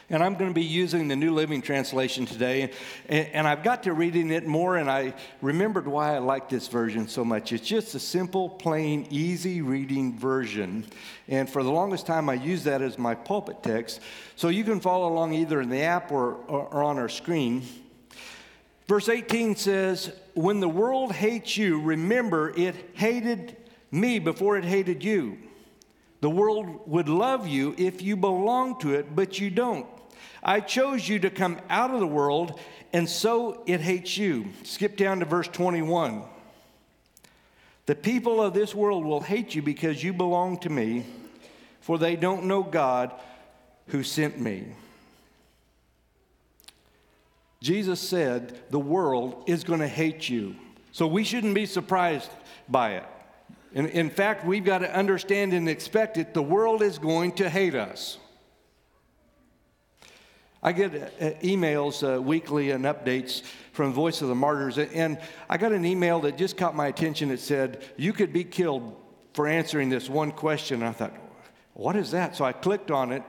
And 0.09 0.21
I'm 0.21 0.35
going 0.35 0.49
to 0.49 0.53
be 0.53 0.65
using 0.65 1.07
the 1.07 1.15
New 1.15 1.33
Living 1.33 1.61
Translation 1.61 2.25
today. 2.25 2.71
And, 3.07 3.27
and 3.27 3.47
I've 3.47 3.63
got 3.63 3.83
to 3.83 3.93
reading 3.93 4.31
it 4.31 4.45
more, 4.45 4.77
and 4.77 4.89
I 4.89 5.13
remembered 5.41 5.87
why 5.87 6.15
I 6.15 6.19
like 6.19 6.49
this 6.49 6.67
version 6.67 7.07
so 7.07 7.23
much. 7.23 7.53
It's 7.53 7.67
just 7.67 7.95
a 7.95 7.99
simple, 7.99 8.49
plain, 8.49 9.07
easy 9.09 9.61
reading 9.61 10.17
version. 10.17 10.85
And 11.27 11.49
for 11.49 11.63
the 11.63 11.71
longest 11.71 12.05
time, 12.05 12.29
I 12.29 12.33
used 12.33 12.65
that 12.65 12.81
as 12.81 12.97
my 12.97 13.15
pulpit 13.15 13.63
text. 13.63 14.01
So 14.35 14.49
you 14.49 14.63
can 14.63 14.79
follow 14.79 15.07
along 15.07 15.33
either 15.33 15.61
in 15.61 15.69
the 15.69 15.81
app 15.81 16.11
or, 16.11 16.33
or, 16.47 16.67
or 16.67 16.83
on 16.83 16.99
our 16.99 17.09
screen. 17.09 17.63
Verse 18.87 19.07
18 19.07 19.55
says, 19.55 20.11
When 20.33 20.59
the 20.59 20.69
world 20.69 21.13
hates 21.13 21.55
you, 21.55 21.81
remember 21.81 22.53
it 22.57 22.75
hated 22.93 23.55
me 23.91 24.19
before 24.19 24.57
it 24.57 24.65
hated 24.65 25.03
you. 25.03 25.37
The 26.23 26.29
world 26.29 26.87
would 26.87 27.09
love 27.09 27.49
you 27.49 27.75
if 27.77 28.01
you 28.01 28.15
belong 28.15 28.79
to 28.79 28.93
it, 28.93 29.13
but 29.13 29.41
you 29.41 29.49
don't. 29.49 29.85
I 30.41 30.61
chose 30.61 31.05
you 31.05 31.19
to 31.19 31.29
come 31.29 31.59
out 31.69 31.93
of 31.93 31.99
the 31.99 32.07
world, 32.07 32.61
and 32.93 33.09
so 33.09 33.61
it 33.65 33.81
hates 33.81 34.17
you. 34.17 34.45
Skip 34.63 34.95
down 34.95 35.19
to 35.19 35.25
verse 35.25 35.49
21. 35.49 36.23
The 37.87 37.95
people 37.95 38.41
of 38.41 38.53
this 38.53 38.73
world 38.73 39.03
will 39.03 39.19
hate 39.19 39.53
you 39.53 39.61
because 39.61 40.01
you 40.01 40.13
belong 40.13 40.59
to 40.59 40.69
me, 40.69 41.05
for 41.81 41.97
they 41.97 42.15
don't 42.15 42.45
know 42.45 42.63
God 42.63 43.11
who 43.87 44.01
sent 44.01 44.39
me. 44.39 44.67
Jesus 47.59 47.99
said 47.99 48.61
the 48.69 48.79
world 48.79 49.43
is 49.45 49.65
going 49.65 49.81
to 49.81 49.89
hate 49.89 50.29
you. 50.29 50.55
So 50.93 51.05
we 51.05 51.25
shouldn't 51.25 51.53
be 51.53 51.65
surprised 51.65 52.31
by 52.69 52.91
it. 52.91 53.05
In, 53.73 53.87
in 53.87 54.09
fact, 54.09 54.45
we've 54.45 54.63
got 54.63 54.79
to 54.79 54.95
understand 54.95 55.53
and 55.53 55.67
expect 55.67 56.17
it. 56.17 56.33
The 56.33 56.43
world 56.43 56.81
is 56.81 56.99
going 56.99 57.33
to 57.33 57.49
hate 57.49 57.75
us. 57.75 58.17
I 60.61 60.71
get 60.71 60.95
uh, 60.95 61.31
emails 61.41 62.03
uh, 62.03 62.21
weekly 62.21 62.71
and 62.71 62.85
updates 62.85 63.41
from 63.73 63.91
Voice 63.91 64.21
of 64.21 64.29
the 64.29 64.35
Martyrs, 64.35 64.77
and 64.77 65.19
I 65.49 65.57
got 65.57 65.73
an 65.73 65.83
email 65.83 66.21
that 66.21 66.37
just 66.37 66.55
caught 66.55 66.73
my 66.75 66.87
attention. 66.87 67.31
It 67.31 67.41
said, 67.41 67.83
You 67.97 68.13
could 68.13 68.31
be 68.31 68.45
killed 68.45 68.95
for 69.33 69.47
answering 69.47 69.89
this 69.89 70.09
one 70.09 70.31
question. 70.31 70.81
And 70.81 70.89
I 70.89 70.93
thought, 70.93 71.13
What 71.73 71.97
is 71.97 72.11
that? 72.11 72.37
So 72.37 72.45
I 72.45 72.53
clicked 72.53 72.91
on 72.91 73.11
it, 73.11 73.23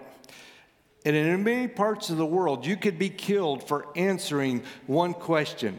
and 1.05 1.17
in 1.17 1.43
many 1.43 1.67
parts 1.67 2.09
of 2.11 2.19
the 2.19 2.27
world, 2.27 2.65
you 2.65 2.77
could 2.77 2.99
be 2.99 3.11
killed 3.11 3.67
for 3.67 3.87
answering 3.97 4.63
one 4.87 5.13
question 5.13 5.79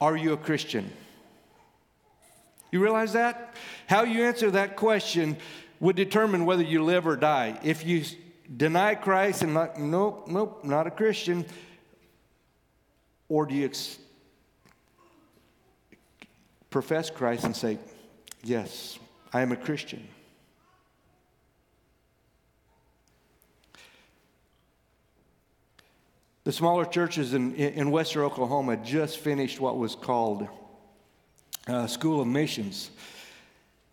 Are 0.00 0.16
you 0.16 0.32
a 0.32 0.38
Christian? 0.38 0.90
You 2.70 2.82
realize 2.82 3.14
that? 3.14 3.54
How 3.86 4.02
you 4.02 4.24
answer 4.24 4.50
that 4.50 4.76
question 4.76 5.36
would 5.80 5.96
determine 5.96 6.44
whether 6.44 6.62
you 6.62 6.84
live 6.84 7.06
or 7.06 7.16
die. 7.16 7.58
If 7.62 7.86
you 7.86 8.04
deny 8.54 8.94
Christ 8.94 9.42
and 9.42 9.54
not, 9.54 9.78
nope, 9.78 10.26
nope, 10.28 10.64
not 10.64 10.86
a 10.86 10.90
Christian, 10.90 11.46
or 13.28 13.46
do 13.46 13.54
you 13.54 13.66
ex- 13.66 13.98
profess 16.70 17.10
Christ 17.10 17.44
and 17.44 17.56
say, 17.56 17.78
Yes, 18.44 18.98
I 19.32 19.42
am 19.42 19.52
a 19.52 19.56
Christian? 19.56 20.06
The 26.44 26.52
smaller 26.52 26.86
churches 26.86 27.34
in, 27.34 27.54
in 27.54 27.90
Western 27.90 28.22
Oklahoma 28.22 28.78
just 28.78 29.18
finished 29.18 29.60
what 29.60 29.76
was 29.76 29.94
called 29.94 30.48
uh, 31.68 31.86
School 31.86 32.20
of 32.20 32.26
Missions. 32.26 32.90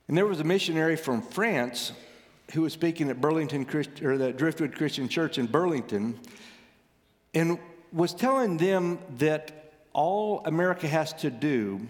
And 0.08 0.18
there 0.18 0.26
was 0.26 0.40
a 0.40 0.44
missionary 0.44 0.96
from 0.96 1.22
France 1.22 1.92
who 2.54 2.62
was 2.62 2.74
speaking 2.74 3.10
at 3.10 3.20
Burlington 3.20 3.66
Christ, 3.66 4.02
or 4.04 4.18
the 4.18 4.32
Driftwood 4.32 4.76
Christian 4.76 5.10
Church 5.10 5.38
in 5.38 5.48
Burlington 5.48 6.20
and 7.34 7.60
was 7.92 8.14
telling 8.14 8.58
them 8.58 9.00
that 9.18 9.74
all 9.94 10.42
America 10.46 10.88
has 10.88 11.14
to 11.14 11.30
do 11.30 11.86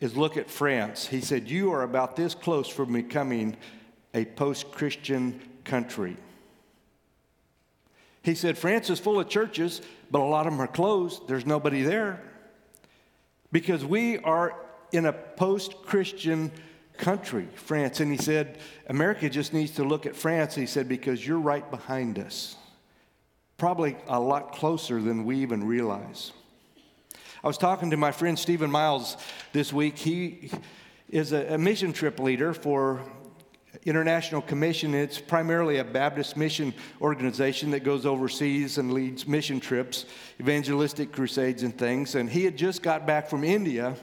is 0.00 0.16
look 0.16 0.36
at 0.36 0.50
France. 0.50 1.06
He 1.06 1.20
said, 1.20 1.50
You 1.50 1.72
are 1.72 1.82
about 1.82 2.16
this 2.16 2.34
close 2.34 2.68
from 2.68 2.92
becoming 2.92 3.56
a 4.12 4.24
post 4.24 4.70
Christian 4.70 5.40
country. 5.64 6.16
He 8.22 8.34
said, 8.34 8.56
France 8.56 8.90
is 8.90 8.98
full 8.98 9.20
of 9.20 9.28
churches, 9.28 9.82
but 10.10 10.20
a 10.20 10.24
lot 10.24 10.46
of 10.46 10.52
them 10.52 10.60
are 10.60 10.66
closed. 10.66 11.26
There's 11.28 11.46
nobody 11.46 11.82
there. 11.82 12.22
Because 13.52 13.84
we 13.84 14.18
are 14.18 14.63
in 14.94 15.06
a 15.06 15.12
post 15.12 15.74
Christian 15.84 16.52
country, 16.96 17.48
France. 17.54 18.00
And 18.00 18.10
he 18.10 18.16
said, 18.16 18.58
America 18.88 19.28
just 19.28 19.52
needs 19.52 19.72
to 19.72 19.84
look 19.84 20.06
at 20.06 20.14
France. 20.14 20.54
He 20.54 20.66
said, 20.66 20.88
because 20.88 21.26
you're 21.26 21.40
right 21.40 21.68
behind 21.70 22.18
us. 22.18 22.56
Probably 23.56 23.96
a 24.08 24.18
lot 24.18 24.52
closer 24.52 25.00
than 25.00 25.24
we 25.24 25.38
even 25.38 25.66
realize. 25.66 26.32
I 27.42 27.46
was 27.46 27.58
talking 27.58 27.90
to 27.90 27.96
my 27.96 28.10
friend 28.10 28.38
Stephen 28.38 28.70
Miles 28.70 29.16
this 29.52 29.72
week. 29.72 29.98
He 29.98 30.50
is 31.08 31.32
a, 31.32 31.54
a 31.54 31.58
mission 31.58 31.92
trip 31.92 32.18
leader 32.18 32.54
for 32.54 33.02
International 33.84 34.40
Commission. 34.40 34.94
It's 34.94 35.18
primarily 35.18 35.78
a 35.78 35.84
Baptist 35.84 36.36
mission 36.36 36.72
organization 37.00 37.70
that 37.72 37.84
goes 37.84 38.06
overseas 38.06 38.78
and 38.78 38.92
leads 38.92 39.26
mission 39.26 39.60
trips, 39.60 40.06
evangelistic 40.40 41.12
crusades, 41.12 41.62
and 41.64 41.76
things. 41.76 42.14
And 42.14 42.30
he 42.30 42.44
had 42.44 42.56
just 42.56 42.82
got 42.82 43.06
back 43.06 43.28
from 43.28 43.44
India. 43.44 43.96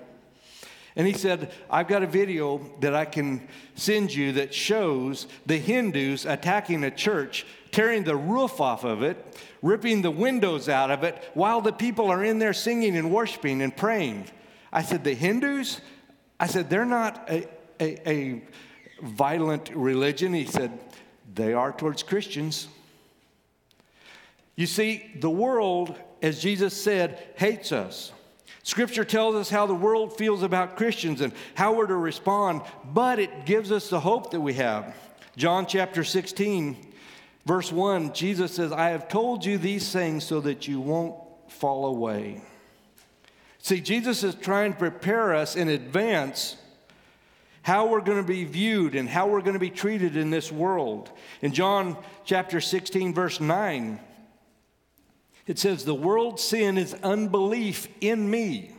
And 0.95 1.07
he 1.07 1.13
said, 1.13 1.51
I've 1.69 1.87
got 1.87 2.03
a 2.03 2.07
video 2.07 2.59
that 2.81 2.93
I 2.93 3.05
can 3.05 3.47
send 3.75 4.13
you 4.13 4.33
that 4.33 4.53
shows 4.53 5.27
the 5.45 5.57
Hindus 5.57 6.25
attacking 6.25 6.83
a 6.83 6.91
church, 6.91 7.45
tearing 7.71 8.03
the 8.03 8.15
roof 8.15 8.59
off 8.59 8.83
of 8.83 9.01
it, 9.01 9.39
ripping 9.61 10.01
the 10.01 10.11
windows 10.11 10.67
out 10.67 10.91
of 10.91 11.03
it, 11.03 11.23
while 11.33 11.61
the 11.61 11.71
people 11.71 12.11
are 12.11 12.23
in 12.23 12.39
there 12.39 12.53
singing 12.53 12.97
and 12.97 13.11
worshiping 13.11 13.61
and 13.61 13.75
praying. 13.75 14.25
I 14.73 14.81
said, 14.81 15.03
The 15.03 15.13
Hindus? 15.13 15.79
I 16.39 16.47
said, 16.47 16.69
They're 16.69 16.85
not 16.85 17.29
a, 17.29 17.47
a, 17.79 18.09
a 18.09 18.41
violent 19.01 19.69
religion. 19.73 20.33
He 20.33 20.45
said, 20.45 20.77
They 21.33 21.53
are 21.53 21.71
towards 21.71 22.03
Christians. 22.03 22.67
You 24.57 24.67
see, 24.67 25.09
the 25.19 25.29
world, 25.29 25.95
as 26.21 26.41
Jesus 26.41 26.79
said, 26.79 27.23
hates 27.35 27.71
us. 27.71 28.11
Scripture 28.63 29.03
tells 29.03 29.35
us 29.35 29.49
how 29.49 29.65
the 29.65 29.73
world 29.73 30.17
feels 30.17 30.43
about 30.43 30.77
Christians 30.77 31.21
and 31.21 31.33
how 31.55 31.73
we're 31.73 31.87
to 31.87 31.95
respond, 31.95 32.61
but 32.93 33.19
it 33.19 33.45
gives 33.45 33.71
us 33.71 33.89
the 33.89 33.99
hope 33.99 34.31
that 34.31 34.41
we 34.41 34.53
have. 34.53 34.95
John 35.35 35.65
chapter 35.65 36.03
16, 36.03 36.77
verse 37.45 37.71
1, 37.71 38.13
Jesus 38.13 38.53
says, 38.53 38.71
I 38.71 38.89
have 38.89 39.07
told 39.07 39.45
you 39.45 39.57
these 39.57 39.91
things 39.91 40.23
so 40.23 40.41
that 40.41 40.67
you 40.67 40.79
won't 40.79 41.15
fall 41.47 41.85
away. 41.87 42.41
See, 43.59 43.81
Jesus 43.81 44.23
is 44.23 44.35
trying 44.35 44.73
to 44.73 44.79
prepare 44.79 45.33
us 45.33 45.55
in 45.55 45.69
advance 45.69 46.57
how 47.63 47.87
we're 47.87 48.01
going 48.01 48.21
to 48.21 48.27
be 48.27 48.43
viewed 48.43 48.95
and 48.95 49.07
how 49.07 49.27
we're 49.27 49.41
going 49.41 49.53
to 49.53 49.59
be 49.59 49.69
treated 49.69 50.15
in 50.15 50.31
this 50.31 50.51
world. 50.51 51.11
In 51.41 51.51
John 51.51 51.95
chapter 52.25 52.59
16, 52.59 53.13
verse 53.13 53.39
9, 53.39 53.99
it 55.47 55.59
says, 55.59 55.85
The 55.85 55.95
world's 55.95 56.43
sin 56.43 56.77
is 56.77 56.93
unbelief 57.03 57.87
in 57.99 58.29
me. 58.29 58.71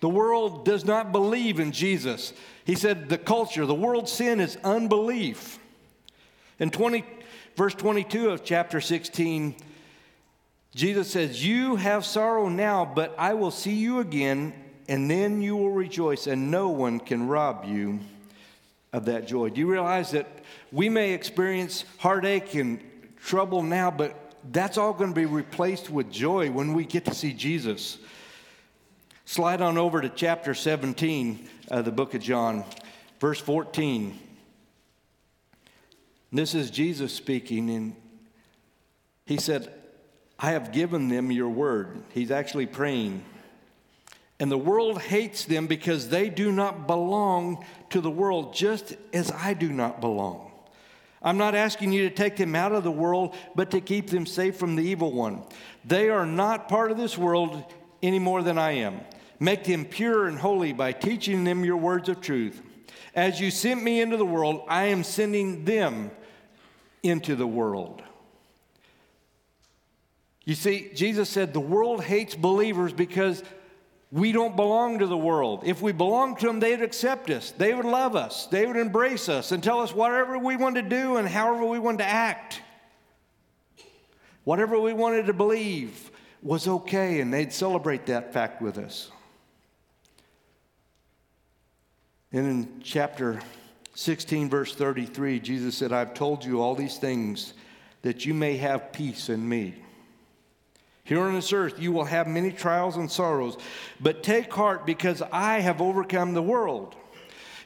The 0.00 0.08
world 0.08 0.64
does 0.64 0.84
not 0.84 1.12
believe 1.12 1.58
in 1.58 1.72
Jesus. 1.72 2.32
He 2.64 2.74
said, 2.74 3.08
The 3.08 3.18
culture, 3.18 3.66
the 3.66 3.74
world's 3.74 4.12
sin 4.12 4.40
is 4.40 4.56
unbelief. 4.62 5.58
In 6.58 6.70
20, 6.70 7.04
verse 7.56 7.74
22 7.74 8.30
of 8.30 8.44
chapter 8.44 8.80
16, 8.80 9.56
Jesus 10.74 11.10
says, 11.10 11.44
You 11.44 11.76
have 11.76 12.04
sorrow 12.04 12.48
now, 12.48 12.84
but 12.84 13.14
I 13.18 13.34
will 13.34 13.50
see 13.50 13.74
you 13.74 14.00
again 14.00 14.52
and 14.88 15.10
then 15.10 15.42
you 15.42 15.56
will 15.56 15.70
rejoice, 15.70 16.26
and 16.26 16.50
no 16.50 16.68
one 16.68 17.00
can 17.00 17.26
rob 17.26 17.64
you 17.64 18.00
of 18.92 19.06
that 19.06 19.26
joy. 19.26 19.50
Do 19.50 19.60
you 19.60 19.70
realize 19.70 20.12
that 20.12 20.26
we 20.70 20.88
may 20.88 21.12
experience 21.12 21.84
heartache 21.98 22.54
and 22.54 22.80
trouble 23.20 23.62
now, 23.62 23.90
but 23.90 24.25
that's 24.52 24.78
all 24.78 24.92
going 24.92 25.10
to 25.10 25.14
be 25.14 25.26
replaced 25.26 25.90
with 25.90 26.10
joy 26.10 26.50
when 26.50 26.72
we 26.72 26.84
get 26.84 27.04
to 27.06 27.14
see 27.14 27.32
Jesus? 27.32 27.98
Slide 29.24 29.60
on 29.60 29.76
over 29.76 30.00
to 30.00 30.08
chapter 30.08 30.54
17 30.54 31.48
of 31.68 31.84
the 31.84 31.90
book 31.90 32.14
of 32.14 32.22
John, 32.22 32.64
verse 33.18 33.40
14. 33.40 34.18
This 36.32 36.54
is 36.54 36.70
Jesus 36.70 37.12
speaking, 37.12 37.70
and 37.70 37.96
he 39.24 39.38
said, 39.38 39.72
I 40.38 40.50
have 40.50 40.72
given 40.72 41.08
them 41.08 41.32
your 41.32 41.48
word. 41.48 42.02
He's 42.12 42.30
actually 42.30 42.66
praying. 42.66 43.24
And 44.38 44.50
the 44.50 44.58
world 44.58 45.00
hates 45.00 45.44
them 45.46 45.66
because 45.66 46.08
they 46.10 46.28
do 46.28 46.52
not 46.52 46.86
belong 46.86 47.64
to 47.90 48.00
the 48.00 48.10
world, 48.10 48.54
just 48.54 48.94
as 49.12 49.32
I 49.32 49.54
do 49.54 49.72
not 49.72 50.00
belong. 50.00 50.45
I'm 51.26 51.38
not 51.38 51.56
asking 51.56 51.92
you 51.92 52.08
to 52.08 52.14
take 52.14 52.36
them 52.36 52.54
out 52.54 52.70
of 52.70 52.84
the 52.84 52.90
world, 52.92 53.34
but 53.56 53.72
to 53.72 53.80
keep 53.80 54.10
them 54.10 54.26
safe 54.26 54.56
from 54.56 54.76
the 54.76 54.84
evil 54.84 55.10
one. 55.10 55.42
They 55.84 56.08
are 56.08 56.24
not 56.24 56.68
part 56.68 56.92
of 56.92 56.96
this 56.96 57.18
world 57.18 57.64
any 58.00 58.20
more 58.20 58.44
than 58.44 58.58
I 58.58 58.70
am. 58.72 59.00
Make 59.40 59.64
them 59.64 59.84
pure 59.84 60.28
and 60.28 60.38
holy 60.38 60.72
by 60.72 60.92
teaching 60.92 61.42
them 61.42 61.64
your 61.64 61.78
words 61.78 62.08
of 62.08 62.20
truth. 62.20 62.62
As 63.12 63.40
you 63.40 63.50
sent 63.50 63.82
me 63.82 64.00
into 64.00 64.16
the 64.16 64.24
world, 64.24 64.62
I 64.68 64.84
am 64.84 65.02
sending 65.02 65.64
them 65.64 66.12
into 67.02 67.34
the 67.34 67.46
world. 67.46 68.02
You 70.44 70.54
see, 70.54 70.90
Jesus 70.94 71.28
said 71.28 71.52
the 71.52 71.58
world 71.58 72.04
hates 72.04 72.36
believers 72.36 72.92
because 72.92 73.42
we 74.16 74.32
don't 74.32 74.56
belong 74.56 75.00
to 75.00 75.06
the 75.06 75.16
world. 75.16 75.62
If 75.66 75.82
we 75.82 75.92
belonged 75.92 76.38
to 76.38 76.46
them, 76.46 76.58
they'd 76.58 76.80
accept 76.80 77.28
us, 77.28 77.50
they 77.50 77.74
would 77.74 77.84
love 77.84 78.16
us, 78.16 78.46
they 78.46 78.64
would 78.64 78.76
embrace 78.76 79.28
us 79.28 79.52
and 79.52 79.62
tell 79.62 79.80
us 79.80 79.94
whatever 79.94 80.38
we 80.38 80.56
wanted 80.56 80.88
to 80.88 80.88
do 80.88 81.16
and 81.18 81.28
however 81.28 81.66
we 81.66 81.78
wanted 81.78 81.98
to 81.98 82.06
act. 82.06 82.62
Whatever 84.44 84.80
we 84.80 84.94
wanted 84.94 85.26
to 85.26 85.34
believe 85.34 86.10
was 86.42 86.66
okay, 86.66 87.20
and 87.20 87.34
they'd 87.34 87.52
celebrate 87.52 88.06
that 88.06 88.32
fact 88.32 88.62
with 88.62 88.78
us. 88.78 89.10
And 92.32 92.46
in 92.46 92.80
chapter 92.82 93.40
16, 93.96 94.48
verse 94.48 94.74
33, 94.74 95.40
Jesus 95.40 95.76
said, 95.76 95.92
I've 95.92 96.14
told 96.14 96.42
you 96.42 96.62
all 96.62 96.74
these 96.74 96.96
things 96.96 97.52
that 98.00 98.24
you 98.24 98.32
may 98.32 98.56
have 98.56 98.92
peace 98.92 99.28
in 99.28 99.46
me. 99.46 99.74
Here 101.06 101.20
on 101.20 101.34
this 101.34 101.52
earth, 101.52 101.78
you 101.78 101.92
will 101.92 102.04
have 102.04 102.26
many 102.26 102.50
trials 102.50 102.96
and 102.96 103.10
sorrows, 103.10 103.56
but 104.00 104.24
take 104.24 104.52
heart 104.52 104.84
because 104.84 105.22
I 105.32 105.60
have 105.60 105.80
overcome 105.80 106.34
the 106.34 106.42
world. 106.42 106.96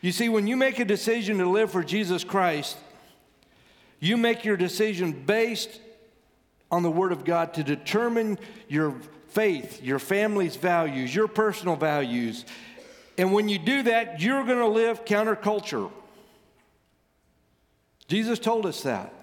You 0.03 0.13
see, 0.13 0.29
when 0.29 0.47
you 0.47 0.57
make 0.57 0.79
a 0.79 0.85
decision 0.85 1.39
to 1.39 1.49
live 1.49 1.73
for 1.73 1.83
Jesus 1.83 2.23
Christ, 2.23 2.77
you 3.99 4.19
make 4.19 4.45
your 4.45 4.59
decision 4.59 5.13
based 5.13 5.81
on 6.71 6.83
the 6.83 6.91
Word 6.91 7.13
of 7.13 7.25
God 7.25 7.55
to 7.55 7.65
determine 7.65 8.39
your 8.69 8.95
faith, 9.29 9.83
your 9.83 9.99
family's 9.99 10.57
values, 10.57 11.15
your 11.15 11.27
personal 11.27 11.77
values. 11.77 12.45
And 13.17 13.33
when 13.33 13.49
you 13.49 13.59
do 13.59 13.85
that, 13.85 14.21
you're 14.21 14.45
going 14.45 14.59
to 14.59 14.69
live 14.69 15.07
counterculture. 15.07 15.91
Jesus 18.07 18.39
told 18.39 18.67
us 18.67 18.83
that. 18.83 19.15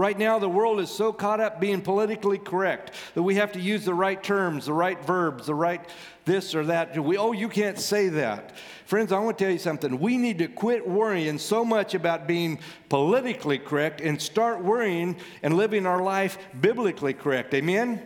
Right 0.00 0.18
now, 0.18 0.38
the 0.38 0.48
world 0.48 0.80
is 0.80 0.88
so 0.88 1.12
caught 1.12 1.40
up 1.40 1.60
being 1.60 1.82
politically 1.82 2.38
correct 2.38 2.94
that 3.12 3.22
we 3.22 3.34
have 3.34 3.52
to 3.52 3.60
use 3.60 3.84
the 3.84 3.92
right 3.92 4.20
terms, 4.22 4.64
the 4.64 4.72
right 4.72 4.98
verbs, 5.04 5.44
the 5.44 5.54
right 5.54 5.86
this 6.24 6.54
or 6.54 6.64
that. 6.64 6.98
We, 6.98 7.18
oh, 7.18 7.32
you 7.32 7.50
can't 7.50 7.78
say 7.78 8.08
that. 8.08 8.56
Friends, 8.86 9.12
I 9.12 9.18
want 9.18 9.36
to 9.36 9.44
tell 9.44 9.52
you 9.52 9.58
something. 9.58 10.00
We 10.00 10.16
need 10.16 10.38
to 10.38 10.48
quit 10.48 10.88
worrying 10.88 11.36
so 11.36 11.66
much 11.66 11.92
about 11.92 12.26
being 12.26 12.60
politically 12.88 13.58
correct 13.58 14.00
and 14.00 14.22
start 14.22 14.64
worrying 14.64 15.16
and 15.42 15.58
living 15.58 15.84
our 15.84 16.02
life 16.02 16.38
biblically 16.58 17.12
correct. 17.12 17.52
Amen? 17.52 18.00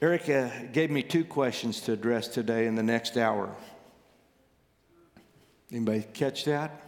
Erica 0.00 0.68
gave 0.72 0.92
me 0.92 1.02
two 1.02 1.24
questions 1.24 1.80
to 1.80 1.94
address 1.94 2.28
today 2.28 2.68
in 2.68 2.76
the 2.76 2.84
next 2.84 3.16
hour. 3.16 3.56
Anybody 5.72 6.06
catch 6.14 6.44
that? 6.44 6.82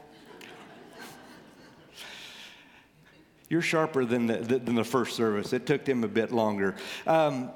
You're 3.48 3.62
sharper 3.62 4.04
than 4.04 4.26
the, 4.26 4.36
than 4.36 4.74
the 4.74 4.84
first 4.84 5.16
service. 5.16 5.52
It 5.52 5.66
took 5.66 5.84
them 5.84 6.04
a 6.04 6.08
bit 6.08 6.32
longer. 6.32 6.74
Um, 7.06 7.50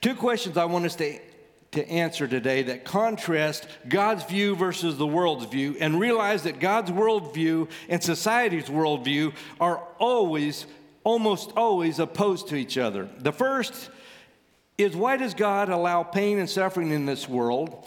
two 0.00 0.14
questions 0.14 0.56
I 0.56 0.64
want 0.64 0.86
us 0.86 0.96
to, 0.96 1.18
to 1.72 1.88
answer 1.88 2.26
today 2.26 2.62
that 2.62 2.84
contrast 2.84 3.68
God's 3.88 4.24
view 4.24 4.56
versus 4.56 4.96
the 4.96 5.06
world's 5.06 5.44
view 5.46 5.76
and 5.80 6.00
realize 6.00 6.44
that 6.44 6.60
God's 6.60 6.90
worldview 6.90 7.68
and 7.90 8.02
society's 8.02 8.66
worldview 8.66 9.34
are 9.60 9.82
always, 9.98 10.66
almost 11.02 11.52
always 11.56 11.98
opposed 11.98 12.48
to 12.48 12.56
each 12.56 12.78
other. 12.78 13.08
The 13.18 13.32
first 13.32 13.90
is 14.78 14.96
why 14.96 15.18
does 15.18 15.34
God 15.34 15.68
allow 15.68 16.02
pain 16.02 16.38
and 16.38 16.48
suffering 16.48 16.90
in 16.90 17.04
this 17.04 17.28
world? 17.28 17.86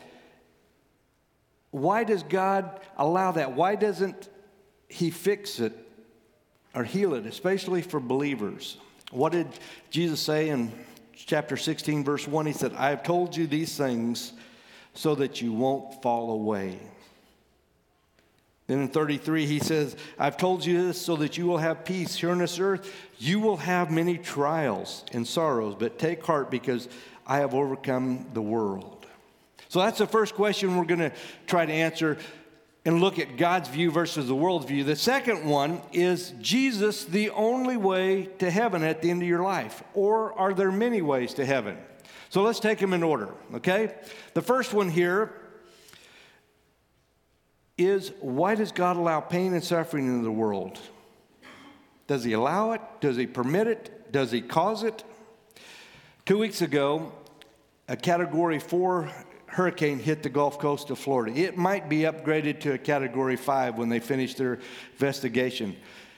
Why 1.72 2.04
does 2.04 2.22
God 2.22 2.80
allow 2.98 3.32
that? 3.32 3.54
Why 3.54 3.76
doesn't 3.76 4.30
He 4.88 5.10
fix 5.10 5.60
it 5.60 5.87
or 6.78 6.84
heal 6.84 7.16
it, 7.16 7.26
especially 7.26 7.82
for 7.82 8.00
believers. 8.00 8.78
What 9.10 9.32
did 9.32 9.48
Jesus 9.90 10.20
say 10.20 10.50
in 10.50 10.72
chapter 11.16 11.58
16, 11.58 12.04
verse 12.04 12.28
1? 12.28 12.46
He 12.46 12.54
said, 12.54 12.74
I 12.74 12.92
have 12.92 13.02
told 13.02 13.36
you 13.36 13.48
these 13.48 13.76
things 13.76 14.34
so 14.94 15.16
that 15.16 15.42
you 15.42 15.52
won't 15.54 16.04
fall 16.04 16.30
away. 16.30 16.78
Then 18.68 18.82
in 18.82 18.90
33, 18.90 19.48
he 19.48 19.58
says, 19.58 19.96
I've 20.20 20.38
told 20.38 20.64
you 20.64 20.86
this 20.86 21.02
so 21.02 21.16
that 21.16 21.36
you 21.36 21.48
will 21.48 21.58
have 21.58 21.84
peace 21.84 22.16
here 22.16 22.30
on 22.30 22.38
this 22.38 22.60
earth. 22.60 22.94
You 23.18 23.40
will 23.40 23.58
have 23.58 23.90
many 23.90 24.20
trials 24.20 25.04
and 25.14 25.26
sorrows, 25.26 25.76
but 25.80 25.98
take 25.98 26.24
heart 26.24 26.52
because 26.52 26.90
I 27.26 27.38
have 27.38 27.56
overcome 27.56 28.28
the 28.34 28.42
world. 28.42 29.08
So 29.70 29.80
that's 29.80 29.98
the 29.98 30.06
first 30.06 30.36
question 30.36 30.78
we're 30.78 30.86
going 30.86 31.00
to 31.00 31.14
try 31.48 31.66
to 31.66 31.74
answer 31.74 32.20
and 32.88 33.02
look 33.02 33.20
at 33.20 33.36
God's 33.36 33.68
view 33.68 33.92
versus 33.92 34.28
the 34.28 34.36
world's 34.36 34.66
view. 34.66 34.86
The 34.86 34.96
second 34.96 35.44
one 35.44 35.82
is 35.92 36.34
Jesus 36.40 37.04
the 37.04 37.32
only 37.32 37.76
way 37.76 38.28
to 38.40 38.50
heaven 38.50 38.82
at 38.82 39.02
the 39.02 39.10
end 39.10 39.22
of 39.22 39.28
your 39.28 39.44
life? 39.44 39.84
Or 39.94 40.32
are 40.40 40.54
there 40.54 40.72
many 40.72 41.02
ways 41.02 41.34
to 41.34 41.46
heaven? 41.46 41.78
So 42.30 42.44
let's 42.44 42.62
take 42.62 42.80
them 42.80 42.94
in 42.94 43.04
order, 43.04 43.34
okay? 43.56 43.94
The 44.36 44.42
first 44.42 44.74
one 44.74 44.88
here 44.88 45.34
is 47.78 48.14
why 48.22 48.56
does 48.56 48.72
God 48.72 48.96
allow 48.96 49.20
pain 49.20 49.54
and 49.54 49.62
suffering 49.62 50.08
in 50.08 50.24
the 50.24 50.32
world? 50.32 50.80
Does 52.08 52.24
He 52.24 52.32
allow 52.32 52.72
it? 52.72 52.80
Does 53.02 53.18
He 53.18 53.28
permit 53.28 53.68
it? 53.68 54.14
Does 54.14 54.32
He 54.32 54.40
cause 54.40 54.84
it? 54.84 55.04
Two 56.26 56.38
weeks 56.38 56.62
ago, 56.62 57.12
a 57.90 57.98
category 57.98 58.60
four 58.60 59.12
hurricane 59.48 60.00
hit 60.00 60.24
the 60.24 60.30
Gulf 60.30 60.60
Coast 60.60 60.90
of 60.90 61.00
Florida. 61.00 61.38
It 61.38 61.58
might 61.58 61.90
be 61.90 62.00
upgraded 62.00 62.60
to 62.62 62.74
a 62.74 62.78
category 62.78 63.36
five 63.36 63.78
when 63.78 63.90
they 63.90 64.00
finish 64.00 64.36
their 64.36 64.60
investigation. 64.94 65.76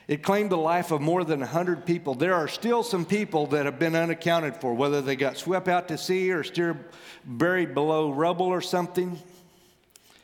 It 0.08 0.24
claimed 0.24 0.50
the 0.50 0.58
life 0.58 0.92
of 0.92 1.02
more 1.02 1.24
than 1.24 1.40
100 1.40 1.86
people. 1.86 2.16
There 2.16 2.34
are 2.34 2.48
still 2.48 2.82
some 2.82 3.06
people 3.06 3.46
that 3.48 3.66
have 3.66 3.78
been 3.78 3.96
unaccounted 3.96 4.56
for, 4.56 4.74
whether 4.74 5.02
they 5.02 5.16
got 5.16 5.38
swept 5.38 5.68
out 5.68 5.88
to 5.90 6.00
sea 6.00 6.32
or 6.32 6.44
still 6.44 6.76
buried 7.24 7.76
below 7.76 8.12
rubble 8.12 8.48
or 8.48 8.60
something. 8.62 9.20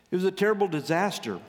It 0.10 0.16
was 0.16 0.26
a 0.26 0.32
terrible 0.32 0.68
disaster. 0.68 1.40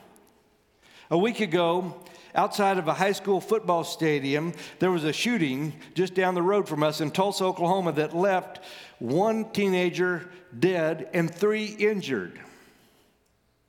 A 1.10 1.16
week 1.16 1.40
ago, 1.40 1.98
outside 2.34 2.76
of 2.76 2.88
a 2.88 2.92
high 2.92 3.12
school 3.12 3.40
football 3.40 3.84
stadium, 3.84 4.52
there 4.80 4.90
was 4.90 5.04
a 5.04 5.12
shooting 5.14 5.72
just 5.94 6.14
down 6.14 6.34
the 6.34 6.42
road 6.42 6.68
from 6.68 6.82
us 6.82 7.00
in 7.00 7.10
Tulsa, 7.12 7.44
Oklahoma, 7.44 7.92
that 7.92 8.14
left 8.14 8.60
one 8.98 9.50
teenager 9.52 10.28
dead 10.58 11.08
and 11.12 11.32
three 11.32 11.66
injured. 11.66 12.38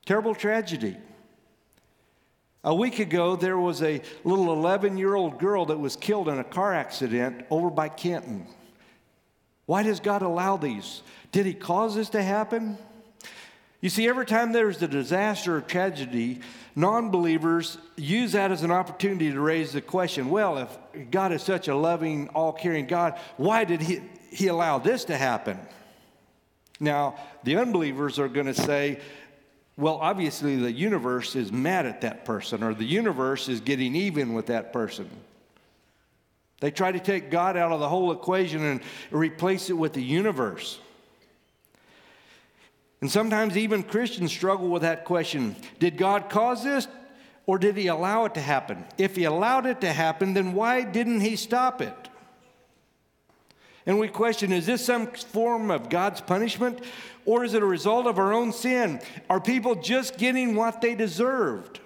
Terrible 0.06 0.34
tragedy. 0.34 0.96
A 2.64 2.74
week 2.74 2.98
ago, 2.98 3.36
there 3.36 3.58
was 3.58 3.82
a 3.82 4.02
little 4.24 4.52
11 4.52 4.98
year 4.98 5.14
old 5.14 5.38
girl 5.38 5.66
that 5.66 5.78
was 5.78 5.96
killed 5.96 6.28
in 6.28 6.38
a 6.38 6.44
car 6.44 6.74
accident 6.74 7.46
over 7.50 7.70
by 7.70 7.88
Canton. 7.88 8.46
Why 9.66 9.82
does 9.82 10.00
God 10.00 10.22
allow 10.22 10.56
these? 10.56 11.02
Did 11.30 11.46
He 11.46 11.54
cause 11.54 11.94
this 11.94 12.08
to 12.10 12.22
happen? 12.22 12.78
You 13.80 13.90
see, 13.90 14.08
every 14.08 14.26
time 14.26 14.52
there's 14.52 14.82
a 14.82 14.88
disaster 14.88 15.56
or 15.56 15.60
tragedy, 15.60 16.40
non 16.74 17.10
believers 17.10 17.78
use 17.96 18.32
that 18.32 18.50
as 18.50 18.64
an 18.64 18.72
opportunity 18.72 19.30
to 19.30 19.40
raise 19.40 19.72
the 19.72 19.80
question 19.80 20.30
well, 20.30 20.58
if 20.58 21.10
God 21.10 21.32
is 21.32 21.42
such 21.42 21.68
a 21.68 21.76
loving, 21.76 22.28
all 22.30 22.52
caring 22.52 22.86
God, 22.86 23.18
why 23.36 23.64
did 23.64 23.80
he, 23.80 24.00
he 24.30 24.48
allow 24.48 24.78
this 24.78 25.04
to 25.04 25.16
happen? 25.16 25.58
Now, 26.80 27.16
the 27.44 27.56
unbelievers 27.56 28.18
are 28.18 28.28
going 28.28 28.46
to 28.46 28.54
say, 28.54 29.00
well, 29.76 29.98
obviously 30.00 30.56
the 30.56 30.72
universe 30.72 31.36
is 31.36 31.52
mad 31.52 31.86
at 31.86 32.00
that 32.00 32.24
person, 32.24 32.62
or 32.62 32.74
the 32.74 32.84
universe 32.84 33.48
is 33.48 33.60
getting 33.60 33.94
even 33.94 34.34
with 34.34 34.46
that 34.46 34.72
person. 34.72 35.08
They 36.60 36.70
try 36.70 36.90
to 36.90 36.98
take 36.98 37.30
God 37.30 37.56
out 37.56 37.70
of 37.70 37.78
the 37.80 37.88
whole 37.88 38.10
equation 38.10 38.64
and 38.64 38.80
replace 39.10 39.70
it 39.70 39.74
with 39.74 39.92
the 39.92 40.02
universe. 40.02 40.80
And 43.00 43.10
sometimes 43.10 43.56
even 43.56 43.84
Christians 43.84 44.32
struggle 44.32 44.68
with 44.68 44.82
that 44.82 45.04
question 45.04 45.54
Did 45.78 45.96
God 45.96 46.28
cause 46.28 46.64
this 46.64 46.88
or 47.46 47.58
did 47.58 47.76
He 47.76 47.86
allow 47.86 48.24
it 48.24 48.34
to 48.34 48.40
happen? 48.40 48.84
If 48.98 49.14
He 49.14 49.24
allowed 49.24 49.66
it 49.66 49.80
to 49.82 49.92
happen, 49.92 50.34
then 50.34 50.52
why 50.52 50.82
didn't 50.82 51.20
He 51.20 51.36
stop 51.36 51.80
it? 51.80 51.94
And 53.88 53.98
we 53.98 54.06
question 54.06 54.52
is 54.52 54.66
this 54.66 54.84
some 54.84 55.06
form 55.06 55.70
of 55.70 55.88
God's 55.88 56.20
punishment 56.20 56.78
or 57.24 57.42
is 57.42 57.54
it 57.54 57.62
a 57.62 57.66
result 57.66 58.06
of 58.06 58.18
our 58.18 58.34
own 58.34 58.52
sin? 58.52 59.00
Are 59.30 59.40
people 59.40 59.74
just 59.74 60.18
getting 60.18 60.54
what 60.54 60.82
they 60.82 60.94
deserved? 60.94 61.80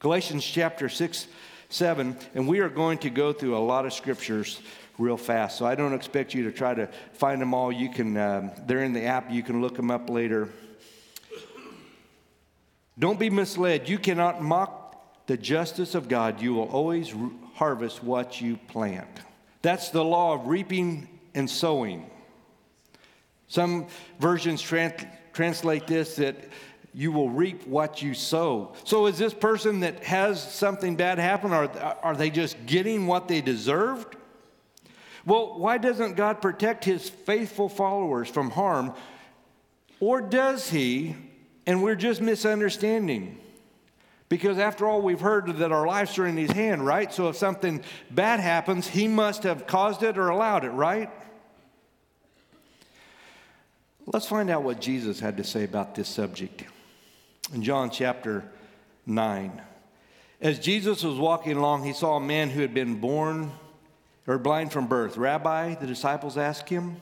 Galatians 0.00 0.44
chapter 0.44 0.90
6, 0.90 1.28
7, 1.70 2.16
and 2.34 2.46
we 2.46 2.60
are 2.60 2.68
going 2.68 2.98
to 2.98 3.08
go 3.08 3.32
through 3.32 3.56
a 3.56 3.58
lot 3.58 3.86
of 3.86 3.94
scriptures 3.94 4.60
real 4.98 5.16
fast. 5.16 5.56
So 5.56 5.64
I 5.64 5.74
don't 5.74 5.94
expect 5.94 6.34
you 6.34 6.44
to 6.44 6.52
try 6.52 6.74
to 6.74 6.88
find 7.14 7.40
them 7.40 7.54
all. 7.54 7.72
You 7.72 7.88
can, 7.88 8.16
um, 8.18 8.50
they're 8.66 8.84
in 8.84 8.92
the 8.92 9.04
app, 9.04 9.30
you 9.30 9.42
can 9.42 9.62
look 9.62 9.76
them 9.76 9.90
up 9.90 10.10
later. 10.10 10.50
Don't 12.98 13.18
be 13.18 13.30
misled. 13.30 13.88
You 13.88 13.98
cannot 13.98 14.42
mock 14.42 15.26
the 15.26 15.38
justice 15.38 15.94
of 15.94 16.08
God. 16.08 16.42
You 16.42 16.52
will 16.52 16.68
always 16.68 17.14
harvest 17.54 18.04
what 18.04 18.42
you 18.42 18.58
plant. 18.68 19.08
That's 19.62 19.90
the 19.90 20.04
law 20.04 20.34
of 20.34 20.48
reaping 20.48 21.08
and 21.34 21.48
sowing. 21.48 22.10
Some 23.46 23.86
versions 24.18 24.60
trans- 24.60 25.04
translate 25.32 25.86
this 25.86 26.16
that 26.16 26.36
you 26.94 27.12
will 27.12 27.30
reap 27.30 27.66
what 27.66 28.02
you 28.02 28.12
sow. 28.12 28.74
So, 28.84 29.06
is 29.06 29.16
this 29.16 29.32
person 29.32 29.80
that 29.80 30.04
has 30.04 30.42
something 30.52 30.96
bad 30.96 31.18
happen, 31.18 31.52
are, 31.52 31.70
are 32.02 32.16
they 32.16 32.28
just 32.28 32.66
getting 32.66 33.06
what 33.06 33.28
they 33.28 33.40
deserved? 33.40 34.16
Well, 35.24 35.58
why 35.58 35.78
doesn't 35.78 36.16
God 36.16 36.42
protect 36.42 36.84
his 36.84 37.08
faithful 37.08 37.68
followers 37.68 38.28
from 38.28 38.50
harm? 38.50 38.94
Or 40.00 40.20
does 40.20 40.68
he, 40.68 41.14
and 41.66 41.82
we're 41.82 41.94
just 41.94 42.20
misunderstanding? 42.20 43.38
Because 44.32 44.56
after 44.56 44.86
all, 44.86 45.02
we've 45.02 45.20
heard 45.20 45.58
that 45.58 45.72
our 45.72 45.86
lives 45.86 46.16
are 46.16 46.26
in 46.26 46.38
his 46.38 46.50
hand, 46.50 46.86
right? 46.86 47.12
So 47.12 47.28
if 47.28 47.36
something 47.36 47.82
bad 48.10 48.40
happens, 48.40 48.88
he 48.88 49.06
must 49.06 49.42
have 49.42 49.66
caused 49.66 50.02
it 50.02 50.16
or 50.16 50.30
allowed 50.30 50.64
it, 50.64 50.70
right? 50.70 51.10
Let's 54.06 54.26
find 54.26 54.48
out 54.48 54.62
what 54.62 54.80
Jesus 54.80 55.20
had 55.20 55.36
to 55.36 55.44
say 55.44 55.64
about 55.64 55.94
this 55.94 56.08
subject. 56.08 56.64
In 57.52 57.62
John 57.62 57.90
chapter 57.90 58.42
9, 59.04 59.60
as 60.40 60.58
Jesus 60.58 61.04
was 61.04 61.18
walking 61.18 61.58
along, 61.58 61.84
he 61.84 61.92
saw 61.92 62.16
a 62.16 62.20
man 62.20 62.48
who 62.48 62.62
had 62.62 62.72
been 62.72 63.00
born 63.00 63.52
or 64.26 64.38
blind 64.38 64.72
from 64.72 64.86
birth. 64.86 65.18
Rabbi, 65.18 65.74
the 65.74 65.86
disciples 65.86 66.38
asked 66.38 66.70
him, 66.70 66.96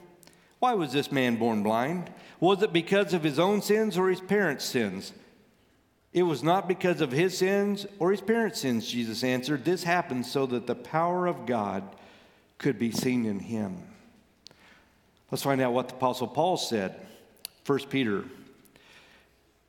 Why 0.59 0.75
was 0.75 0.93
this 0.93 1.13
man 1.13 1.37
born 1.37 1.63
blind? 1.63 2.11
Was 2.41 2.61
it 2.65 2.73
because 2.73 3.15
of 3.15 3.23
his 3.23 3.39
own 3.39 3.63
sins 3.63 3.97
or 3.97 4.09
his 4.09 4.21
parents' 4.21 4.65
sins? 4.65 5.13
It 6.13 6.25
was 6.25 6.43
not 6.43 6.67
because 6.67 7.01
of 7.01 7.13
his 7.13 7.39
sins 7.39 7.87
or 7.99 8.11
his 8.11 8.21
parents' 8.21 8.61
sins, 8.61 8.89
Jesus 8.89 9.23
answered. 9.23 9.65
This 9.65 9.85
happened 9.85 10.27
so 10.27 10.47
that 10.47 10.67
the 10.67 10.75
power 10.75 11.27
of 11.27 11.47
God 11.47 11.85
could 12.59 12.79
be 12.79 12.91
seen 12.91 13.27
in 13.27 13.39
him. 13.39 13.77
Let's 15.31 15.45
find 15.45 15.61
out 15.61 15.73
what 15.73 15.89
the 15.89 15.95
Apostle 15.95 16.27
Paul 16.27 16.57
said. 16.57 17.07
1 17.65 17.79
Peter 17.91 18.25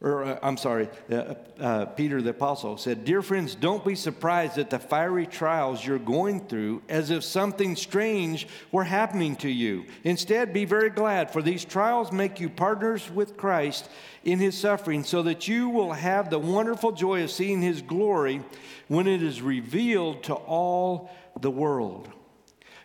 or 0.02 0.24
uh, 0.24 0.40
I'm 0.42 0.58
sorry, 0.58 0.90
uh, 1.12 1.36
uh, 1.60 1.86
Peter 1.86 2.22
the 2.22 2.32
Apostle 2.32 2.78
said, 2.78 3.06
Dear 3.06 3.22
friends, 3.22 3.54
don't 3.54 3.86
be 3.86 3.94
surprised 3.94 4.58
at 4.58 4.72
the 4.72 4.80
fiery 4.80 5.28
trials 5.28 5.86
you're 5.86 6.00
going 6.00 6.48
through 6.48 6.82
as 6.90 7.12
if 7.12 7.24
something 7.24 7.76
strange 7.76 8.48
were 8.72 8.84
happening 8.84 9.36
to 9.38 9.50
you. 9.50 9.86
Instead, 10.04 10.54
be 10.54 10.66
very 10.66 10.90
glad, 10.90 11.32
for 11.32 11.44
these 11.44 11.64
trials 11.64 12.12
make 12.12 12.40
you 12.40 12.50
partners 12.50 13.12
with 13.12 13.38
Christ 13.38 13.90
in 14.24 14.40
his 14.40 14.58
suffering, 14.58 15.04
so 15.04 15.22
that 15.22 15.48
you 15.48 15.70
will 15.70 15.94
have 15.94 16.30
the 16.32 16.40
wonderful 16.40 16.92
joy 16.92 17.24
of 17.24 17.32
seeing 17.32 17.62
his 17.62 17.84
glory 17.84 18.42
when 18.88 19.08
it 19.08 19.22
is 19.22 19.42
revealed 19.42 20.24
to 20.24 20.34
all 20.34 21.12
the 21.40 21.52
world. 21.52 22.10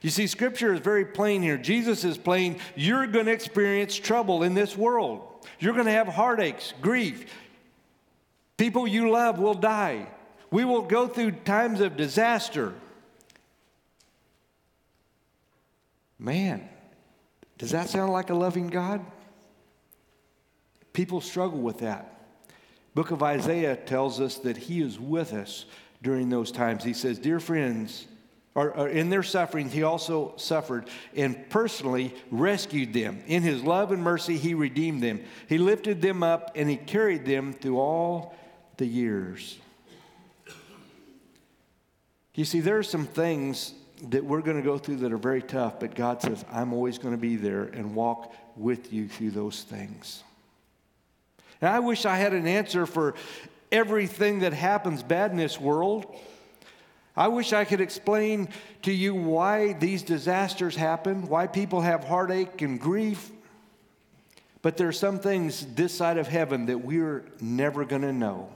You 0.02 0.10
see, 0.10 0.26
scripture 0.26 0.74
is 0.74 0.80
very 0.80 1.06
plain 1.06 1.42
here. 1.42 1.56
Jesus 1.56 2.04
is 2.04 2.18
plain. 2.18 2.58
You're 2.74 3.06
going 3.06 3.26
to 3.26 3.32
experience 3.32 3.96
trouble 3.96 4.42
in 4.42 4.54
this 4.54 4.76
world. 4.76 5.35
You're 5.58 5.72
going 5.72 5.86
to 5.86 5.92
have 5.92 6.08
heartaches, 6.08 6.74
grief. 6.80 7.32
People 8.56 8.86
you 8.86 9.10
love 9.10 9.38
will 9.38 9.54
die. 9.54 10.08
We 10.50 10.64
will 10.64 10.82
go 10.82 11.08
through 11.08 11.32
times 11.32 11.80
of 11.80 11.96
disaster. 11.96 12.74
Man, 16.18 16.68
does 17.58 17.70
that 17.72 17.88
sound 17.88 18.12
like 18.12 18.30
a 18.30 18.34
loving 18.34 18.68
God? 18.68 19.04
People 20.92 21.20
struggle 21.20 21.58
with 21.58 21.78
that. 21.78 22.12
Book 22.94 23.10
of 23.10 23.22
Isaiah 23.22 23.76
tells 23.76 24.20
us 24.20 24.36
that 24.38 24.56
he 24.56 24.80
is 24.80 24.98
with 24.98 25.34
us 25.34 25.66
during 26.02 26.30
those 26.30 26.50
times. 26.50 26.84
He 26.84 26.94
says, 26.94 27.18
"Dear 27.18 27.38
friends, 27.40 28.06
or, 28.56 28.74
or, 28.74 28.88
in 28.88 29.10
their 29.10 29.22
suffering, 29.22 29.68
he 29.68 29.82
also 29.82 30.32
suffered 30.36 30.88
and 31.14 31.50
personally 31.50 32.14
rescued 32.30 32.94
them. 32.94 33.22
In 33.26 33.42
his 33.42 33.62
love 33.62 33.92
and 33.92 34.02
mercy, 34.02 34.38
he 34.38 34.54
redeemed 34.54 35.02
them. 35.02 35.20
He 35.46 35.58
lifted 35.58 36.00
them 36.00 36.22
up 36.22 36.52
and 36.54 36.70
he 36.70 36.76
carried 36.76 37.26
them 37.26 37.52
through 37.52 37.78
all 37.78 38.34
the 38.78 38.86
years. 38.86 39.58
You 42.34 42.46
see, 42.46 42.60
there 42.60 42.78
are 42.78 42.82
some 42.82 43.04
things 43.04 43.74
that 44.08 44.24
we're 44.24 44.40
going 44.40 44.56
to 44.56 44.62
go 44.62 44.78
through 44.78 44.96
that 44.96 45.12
are 45.12 45.18
very 45.18 45.42
tough, 45.42 45.78
but 45.78 45.94
God 45.94 46.22
says, 46.22 46.42
I'm 46.50 46.72
always 46.72 46.96
going 46.96 47.14
to 47.14 47.20
be 47.20 47.36
there 47.36 47.64
and 47.64 47.94
walk 47.94 48.34
with 48.56 48.90
you 48.90 49.06
through 49.06 49.32
those 49.32 49.64
things. 49.64 50.22
And 51.60 51.68
I 51.68 51.80
wish 51.80 52.06
I 52.06 52.16
had 52.16 52.32
an 52.32 52.46
answer 52.46 52.86
for 52.86 53.16
everything 53.70 54.40
that 54.40 54.54
happens 54.54 55.02
bad 55.02 55.30
in 55.30 55.36
this 55.36 55.60
world. 55.60 56.06
I 57.16 57.28
wish 57.28 57.52
I 57.52 57.64
could 57.64 57.80
explain 57.80 58.50
to 58.82 58.92
you 58.92 59.14
why 59.14 59.72
these 59.72 60.02
disasters 60.02 60.76
happen, 60.76 61.28
why 61.28 61.46
people 61.46 61.80
have 61.80 62.04
heartache 62.04 62.60
and 62.60 62.78
grief. 62.78 63.30
But 64.60 64.76
there 64.76 64.88
are 64.88 64.92
some 64.92 65.18
things 65.18 65.66
this 65.74 65.94
side 65.94 66.18
of 66.18 66.28
heaven 66.28 66.66
that 66.66 66.78
we're 66.78 67.24
never 67.40 67.84
going 67.84 68.02
to 68.02 68.12
know. 68.12 68.50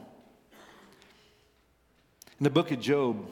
In 2.38 2.44
the 2.44 2.50
book 2.50 2.70
of 2.70 2.80
Job, 2.80 3.30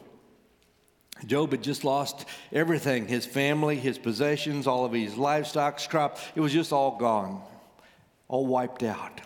Job 1.27 1.51
had 1.51 1.63
just 1.63 1.85
lost 1.85 2.25
everything 2.53 3.07
his 3.07 3.27
family, 3.27 3.77
his 3.77 3.99
possessions, 3.99 4.67
all 4.67 4.85
of 4.85 4.93
his 4.93 5.17
livestock, 5.17 5.81
crop. 5.89 6.19
It 6.35 6.41
was 6.41 6.53
just 6.53 6.73
all 6.73 6.97
gone, 6.97 7.43
all 8.29 8.47
wiped 8.47 8.83
out. 8.83 9.21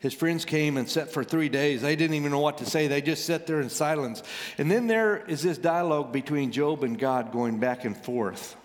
His 0.00 0.14
friends 0.14 0.46
came 0.46 0.78
and 0.78 0.88
sat 0.88 1.12
for 1.12 1.22
three 1.22 1.50
days. 1.50 1.82
They 1.82 1.94
didn't 1.94 2.16
even 2.16 2.32
know 2.32 2.40
what 2.40 2.58
to 2.58 2.66
say. 2.66 2.86
They 2.86 3.02
just 3.02 3.26
sat 3.26 3.46
there 3.46 3.60
in 3.60 3.68
silence. 3.68 4.22
And 4.56 4.70
then 4.70 4.86
there 4.86 5.18
is 5.26 5.42
this 5.42 5.58
dialogue 5.58 6.10
between 6.10 6.52
Job 6.52 6.82
and 6.84 6.98
God 6.98 7.32
going 7.32 7.58
back 7.58 7.84
and 7.84 7.94
forth. 7.94 8.56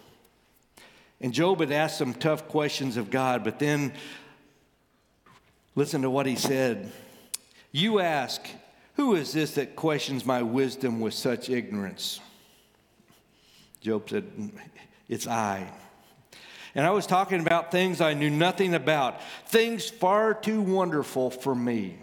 And 1.19 1.33
Job 1.33 1.59
had 1.59 1.73
asked 1.73 1.97
some 1.97 2.13
tough 2.13 2.47
questions 2.47 2.95
of 2.95 3.11
God, 3.11 3.43
but 3.43 3.59
then 3.59 3.91
listen 5.75 6.03
to 6.03 6.09
what 6.09 6.25
he 6.25 6.37
said. 6.37 6.89
You 7.73 7.99
ask, 7.99 8.41
Who 8.95 9.15
is 9.15 9.33
this 9.33 9.55
that 9.55 9.75
questions 9.75 10.25
my 10.25 10.41
wisdom 10.41 11.01
with 11.01 11.13
such 11.13 11.49
ignorance? 11.49 12.21
Job 13.81 14.09
said, 14.09 14.25
It's 15.09 15.27
I. 15.27 15.69
And 16.75 16.85
I 16.85 16.91
was 16.91 17.07
talking 17.07 17.39
about 17.39 17.71
things 17.71 18.01
I 18.01 18.13
knew 18.13 18.29
nothing 18.29 18.75
about, 18.75 19.21
things 19.47 19.89
far 19.89 20.33
too 20.33 20.61
wonderful 20.61 21.31
for 21.31 21.55
me. 21.55 21.97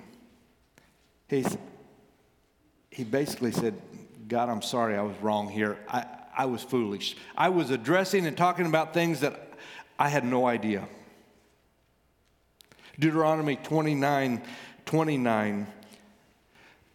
He's, 1.29 1.57
he 2.91 3.05
basically 3.05 3.53
said, 3.53 3.81
God, 4.29 4.49
I'm 4.49 4.63
sorry 4.63 4.97
I 4.97 5.03
was 5.03 5.17
wrong 5.21 5.49
here. 5.49 5.79
I, 5.89 6.07
I 6.37 6.47
was 6.47 6.63
foolish. 6.63 7.17
I 7.37 7.51
was 7.51 7.71
addressing 7.71 8.27
and 8.27 8.35
talking 8.37 8.65
about 8.65 8.95
things 8.95 9.21
that 9.21 9.53
I 9.99 10.09
had 10.09 10.25
no 10.25 10.47
idea. 10.47 10.89
Deuteronomy 12.99 13.57
29 13.57 14.43
29 14.85 15.67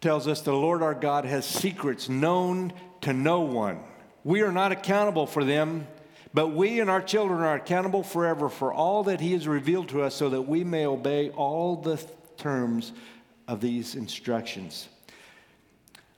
tells 0.00 0.28
us 0.28 0.42
the 0.42 0.52
Lord 0.52 0.82
our 0.82 0.94
God 0.94 1.24
has 1.24 1.46
secrets 1.46 2.08
known 2.08 2.72
to 3.00 3.12
no 3.12 3.40
one. 3.40 3.80
We 4.24 4.42
are 4.42 4.52
not 4.52 4.72
accountable 4.72 5.26
for 5.26 5.42
them, 5.42 5.86
but 6.34 6.48
we 6.48 6.80
and 6.80 6.90
our 6.90 7.02
children 7.02 7.40
are 7.40 7.56
accountable 7.56 8.02
forever 8.02 8.48
for 8.48 8.72
all 8.72 9.04
that 9.04 9.20
He 9.20 9.32
has 9.32 9.48
revealed 9.48 9.88
to 9.90 10.02
us 10.02 10.14
so 10.14 10.28
that 10.30 10.42
we 10.42 10.64
may 10.64 10.86
obey 10.86 11.30
all 11.30 11.76
the 11.76 12.02
terms 12.36 12.92
of 13.46 13.60
these 13.60 13.94
instructions. 13.94 14.88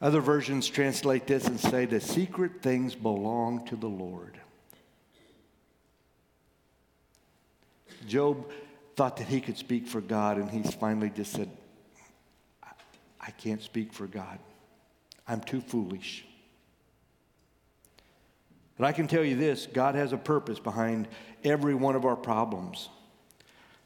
Other 0.02 0.20
versions 0.20 0.66
translate 0.68 1.26
this 1.26 1.46
and 1.46 1.60
say, 1.60 1.84
The 1.84 2.00
secret 2.00 2.62
things 2.62 2.94
belong 2.94 3.66
to 3.66 3.76
the 3.76 3.88
Lord. 3.88 4.38
Job 8.06 8.50
thought 8.96 9.18
that 9.18 9.28
he 9.28 9.40
could 9.40 9.58
speak 9.58 9.86
for 9.86 10.00
God, 10.00 10.38
and 10.38 10.50
he 10.50 10.62
finally 10.62 11.10
just 11.10 11.32
said, 11.32 11.50
I 13.20 13.30
can't 13.32 13.62
speak 13.62 13.92
for 13.92 14.06
God. 14.06 14.38
I'm 15.28 15.40
too 15.40 15.60
foolish. 15.60 16.24
But 18.80 18.86
I 18.86 18.92
can 18.92 19.08
tell 19.08 19.22
you 19.22 19.36
this 19.36 19.66
God 19.66 19.94
has 19.94 20.14
a 20.14 20.16
purpose 20.16 20.58
behind 20.58 21.06
every 21.44 21.74
one 21.74 21.96
of 21.96 22.06
our 22.06 22.16
problems. 22.16 22.88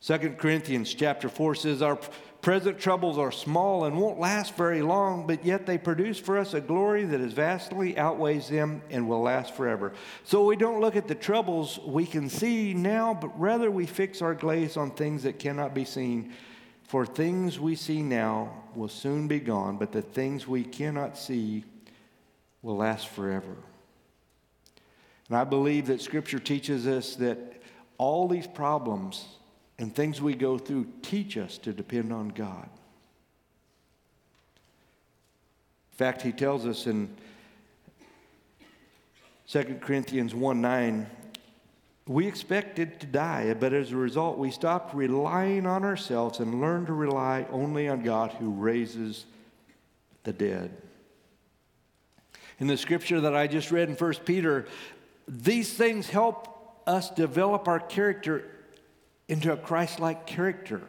2 0.03 0.37
Corinthians 0.39 0.95
chapter 0.95 1.29
4 1.29 1.57
says, 1.57 1.83
Our 1.83 1.99
present 2.43 2.79
troubles 2.79 3.19
are 3.19 3.33
small 3.33 3.87
and 3.87 3.97
won't 3.97 4.21
last 4.21 4.55
very 4.55 4.83
long, 4.83 5.27
but 5.27 5.45
yet 5.45 5.67
they 5.67 5.79
produce 5.79 6.21
for 6.21 6.39
us 6.39 6.55
a 6.55 6.61
glory 6.61 7.03
that 7.07 7.21
is 7.21 7.33
vastly 7.33 7.99
outweighs 7.99 8.49
them 8.49 8.83
and 8.89 9.09
will 9.09 9.23
last 9.23 9.57
forever. 9.57 9.95
So 10.23 10.45
we 10.45 10.55
don't 10.55 10.81
look 10.81 10.95
at 10.95 11.09
the 11.09 11.17
troubles 11.17 11.81
we 11.85 12.07
can 12.07 12.29
see 12.29 12.73
now, 12.73 13.15
but 13.15 13.37
rather 13.41 13.73
we 13.73 13.87
fix 13.87 14.23
our 14.23 14.35
gaze 14.35 14.77
on 14.77 14.93
things 14.93 15.25
that 15.25 15.41
cannot 15.41 15.75
be 15.75 15.85
seen. 15.85 16.33
For 16.85 17.05
things 17.05 17.59
we 17.59 17.75
see 17.75 18.01
now 18.01 18.63
will 18.77 18.87
soon 18.87 19.27
be 19.27 19.41
gone, 19.41 19.77
but 19.77 19.91
the 19.91 20.03
things 20.03 20.47
we 20.47 20.63
cannot 20.63 21.19
see 21.19 21.65
will 22.63 22.77
last 22.77 23.09
forever. 23.09 23.57
And 25.29 25.37
I 25.37 25.45
believe 25.45 25.87
that 25.87 26.01
Scripture 26.01 26.39
teaches 26.39 26.87
us 26.87 27.17
that 27.17 27.63
all 27.99 28.29
these 28.29 28.47
problems 28.47 29.25
and 29.79 29.95
things 29.95 30.21
we 30.21 30.35
go 30.35 30.59
through 30.59 30.87
teach 31.03 31.37
us 31.37 31.59
to 31.59 31.73
depend 31.73 32.13
on 32.13 32.29
God. 32.29 32.69
In 35.93 35.97
fact, 35.97 36.23
he 36.23 36.33
tells 36.33 36.67
us 36.67 36.87
in 36.87 37.09
2 39.49 39.79
Corinthians 39.81 40.35
1 40.35 40.61
9, 40.61 41.07
we 42.07 42.27
expected 42.27 43.01
to 43.01 43.07
die, 43.07 43.55
but 43.55 43.73
as 43.73 43.93
a 43.93 43.97
result, 43.97 44.37
we 44.37 44.51
stopped 44.51 44.95
relying 44.95 45.67
on 45.67 45.85
ourselves 45.85 46.41
and 46.41 46.61
learned 46.61 46.89
to 46.89 46.93
rely 46.93 47.47
only 47.51 47.89
on 47.89 48.03
God 48.03 48.33
who 48.33 48.51
raises 48.51 49.25
the 50.25 50.33
dead. 50.33 50.77
In 52.59 52.67
the 52.67 52.77
scripture 52.77 53.21
that 53.21 53.35
I 53.35 53.47
just 53.47 53.71
read 53.71 53.89
in 53.89 53.95
1 53.95 54.15
Peter, 54.25 54.67
these 55.27 55.73
things 55.73 56.09
help 56.09 56.83
us 56.87 57.11
develop 57.11 57.69
our 57.69 57.81
character 57.81 58.45
into 59.29 59.53
a 59.53 59.57
Christ 59.57 60.01
like 60.01 60.27
character. 60.27 60.83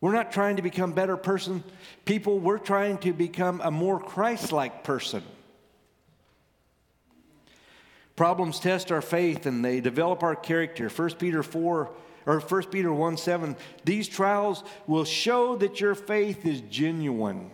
We're 0.00 0.12
not 0.12 0.32
trying 0.32 0.56
to 0.56 0.62
become 0.62 0.92
better 0.92 1.16
person 1.16 1.62
people, 2.04 2.38
we're 2.38 2.58
trying 2.58 2.98
to 2.98 3.12
become 3.12 3.60
a 3.62 3.70
more 3.70 3.98
Christ 3.98 4.52
like 4.52 4.84
person. 4.84 5.22
Problems 8.14 8.58
test 8.58 8.90
our 8.90 9.02
faith 9.02 9.46
and 9.46 9.64
they 9.64 9.80
develop 9.80 10.22
our 10.22 10.34
character. 10.34 10.88
1 10.88 11.10
Peter 11.14 11.42
4 11.42 11.90
or 12.26 12.40
1 12.40 12.62
Peter 12.64 12.92
1 12.92 13.16
7, 13.16 13.56
these 13.84 14.08
trials 14.08 14.64
will 14.86 15.04
show 15.04 15.56
that 15.56 15.80
your 15.80 15.94
faith 15.94 16.44
is 16.44 16.60
genuine. 16.62 17.50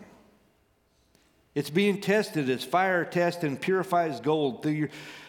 It's 1.55 1.71
being 1.71 2.01
tested 2.01 2.49
as 2.49 2.65
fire 2.65 3.05
tests 3.05 3.45
and 3.45 3.61
purifies 3.61 4.21
gold. 4.21 4.67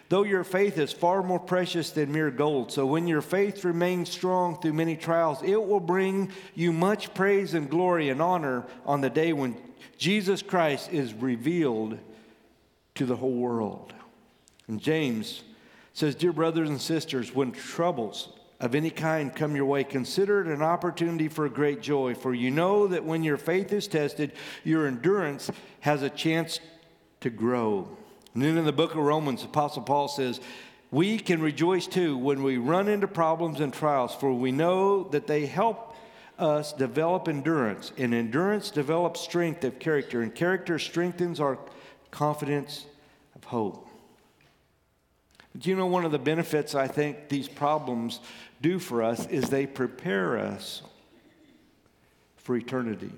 Though 0.09 0.23
your 0.23 0.43
faith 0.43 0.77
is 0.77 0.93
far 0.93 1.23
more 1.23 1.39
precious 1.39 1.89
than 1.89 2.11
mere 2.11 2.29
gold. 2.31 2.71
So 2.71 2.85
when 2.85 3.07
your 3.07 3.21
faith 3.21 3.65
remains 3.65 4.09
strong 4.09 4.59
through 4.61 4.73
many 4.73 4.95
trials, 4.95 5.41
it 5.43 5.61
will 5.61 5.79
bring 5.79 6.31
you 6.53 6.71
much 6.71 7.13
praise 7.13 7.53
and 7.53 7.69
glory 7.69 8.09
and 8.09 8.21
honor 8.21 8.65
on 8.85 9.01
the 9.01 9.09
day 9.09 9.33
when 9.33 9.57
Jesus 9.97 10.41
Christ 10.41 10.93
is 10.93 11.13
revealed 11.13 11.97
to 12.95 13.05
the 13.05 13.15
whole 13.15 13.33
world. 13.33 13.93
And 14.67 14.79
James 14.79 15.43
says, 15.93 16.15
Dear 16.15 16.31
brothers 16.31 16.69
and 16.69 16.79
sisters, 16.79 17.33
when 17.33 17.51
troubles 17.51 18.29
of 18.63 18.75
any 18.75 18.89
kind 18.89 19.35
come 19.35 19.57
your 19.57 19.65
way, 19.65 19.83
consider 19.83 20.39
it 20.39 20.47
an 20.47 20.61
opportunity 20.61 21.27
for 21.27 21.49
great 21.49 21.81
joy, 21.81 22.15
for 22.15 22.33
you 22.33 22.49
know 22.49 22.87
that 22.87 23.03
when 23.03 23.21
your 23.21 23.35
faith 23.35 23.73
is 23.73 23.89
tested, 23.89 24.31
your 24.63 24.87
endurance 24.87 25.51
has 25.81 26.01
a 26.01 26.09
chance 26.09 26.61
to 27.19 27.29
grow. 27.29 27.85
And 28.33 28.41
then 28.41 28.57
in 28.57 28.63
the 28.63 28.71
book 28.71 28.91
of 28.91 28.99
Romans, 28.99 29.43
Apostle 29.43 29.81
Paul 29.81 30.07
says, 30.07 30.39
We 30.91 31.19
can 31.19 31.41
rejoice 31.41 31.87
too 31.87 32.17
when 32.17 32.41
we 32.41 32.55
run 32.55 32.87
into 32.87 33.05
problems 33.05 33.59
and 33.59 33.73
trials, 33.73 34.15
for 34.15 34.31
we 34.31 34.53
know 34.53 35.09
that 35.09 35.27
they 35.27 35.45
help 35.45 35.93
us 36.39 36.71
develop 36.71 37.27
endurance, 37.27 37.91
and 37.97 38.13
endurance 38.13 38.71
develops 38.71 39.19
strength 39.19 39.65
of 39.65 39.77
character, 39.77 40.21
and 40.21 40.33
character 40.33 40.79
strengthens 40.79 41.41
our 41.41 41.59
confidence 42.11 42.85
of 43.35 43.43
hope. 43.43 43.89
Do 45.57 45.69
you 45.69 45.75
know 45.75 45.85
one 45.85 46.03
of 46.03 46.11
the 46.11 46.19
benefits 46.19 46.73
I 46.73 46.87
think 46.87 47.29
these 47.29 47.47
problems 47.47 48.19
do 48.63 48.79
for 48.79 49.03
us 49.03 49.27
is 49.27 49.49
they 49.49 49.67
prepare 49.67 50.39
us 50.39 50.81
for 52.37 52.55
eternity. 52.55 53.11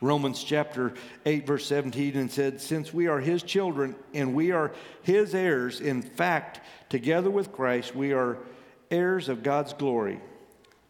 Romans 0.00 0.42
chapter 0.42 0.94
8, 1.24 1.46
verse 1.46 1.66
17, 1.66 2.16
and 2.16 2.30
said, 2.30 2.60
Since 2.60 2.92
we 2.92 3.06
are 3.06 3.20
his 3.20 3.42
children 3.42 3.94
and 4.12 4.34
we 4.34 4.50
are 4.50 4.72
his 5.02 5.34
heirs, 5.34 5.80
in 5.80 6.02
fact, 6.02 6.60
together 6.88 7.30
with 7.30 7.52
Christ, 7.52 7.94
we 7.94 8.12
are 8.12 8.38
heirs 8.90 9.28
of 9.28 9.42
God's 9.42 9.72
glory. 9.72 10.20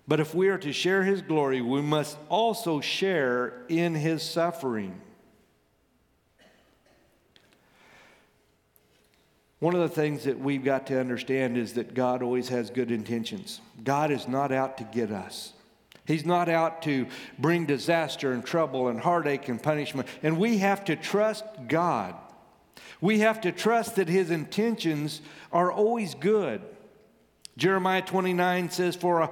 But 0.06 0.20
if 0.20 0.34
we 0.34 0.48
are 0.48 0.58
to 0.58 0.72
share 0.72 1.02
his 1.02 1.20
glory, 1.20 1.60
we 1.60 1.82
must 1.82 2.16
also 2.28 2.80
share 2.80 3.64
in 3.68 3.94
his 3.94 4.22
suffering. 4.22 5.00
One 9.64 9.74
of 9.74 9.80
the 9.80 9.88
things 9.88 10.24
that 10.24 10.38
we've 10.38 10.62
got 10.62 10.88
to 10.88 11.00
understand 11.00 11.56
is 11.56 11.72
that 11.72 11.94
God 11.94 12.22
always 12.22 12.50
has 12.50 12.68
good 12.68 12.90
intentions. 12.90 13.62
God 13.82 14.10
is 14.10 14.28
not 14.28 14.52
out 14.52 14.76
to 14.76 14.84
get 14.84 15.10
us. 15.10 15.54
He's 16.06 16.26
not 16.26 16.50
out 16.50 16.82
to 16.82 17.06
bring 17.38 17.64
disaster 17.64 18.32
and 18.32 18.44
trouble 18.44 18.88
and 18.88 19.00
heartache 19.00 19.48
and 19.48 19.62
punishment. 19.62 20.06
And 20.22 20.36
we 20.36 20.58
have 20.58 20.84
to 20.84 20.96
trust 20.96 21.46
God. 21.66 22.14
We 23.00 23.20
have 23.20 23.40
to 23.40 23.52
trust 23.52 23.96
that 23.96 24.06
His 24.06 24.30
intentions 24.30 25.22
are 25.50 25.72
always 25.72 26.14
good. 26.14 26.60
Jeremiah 27.56 28.02
29 28.02 28.68
says, 28.68 28.96
For 28.96 29.30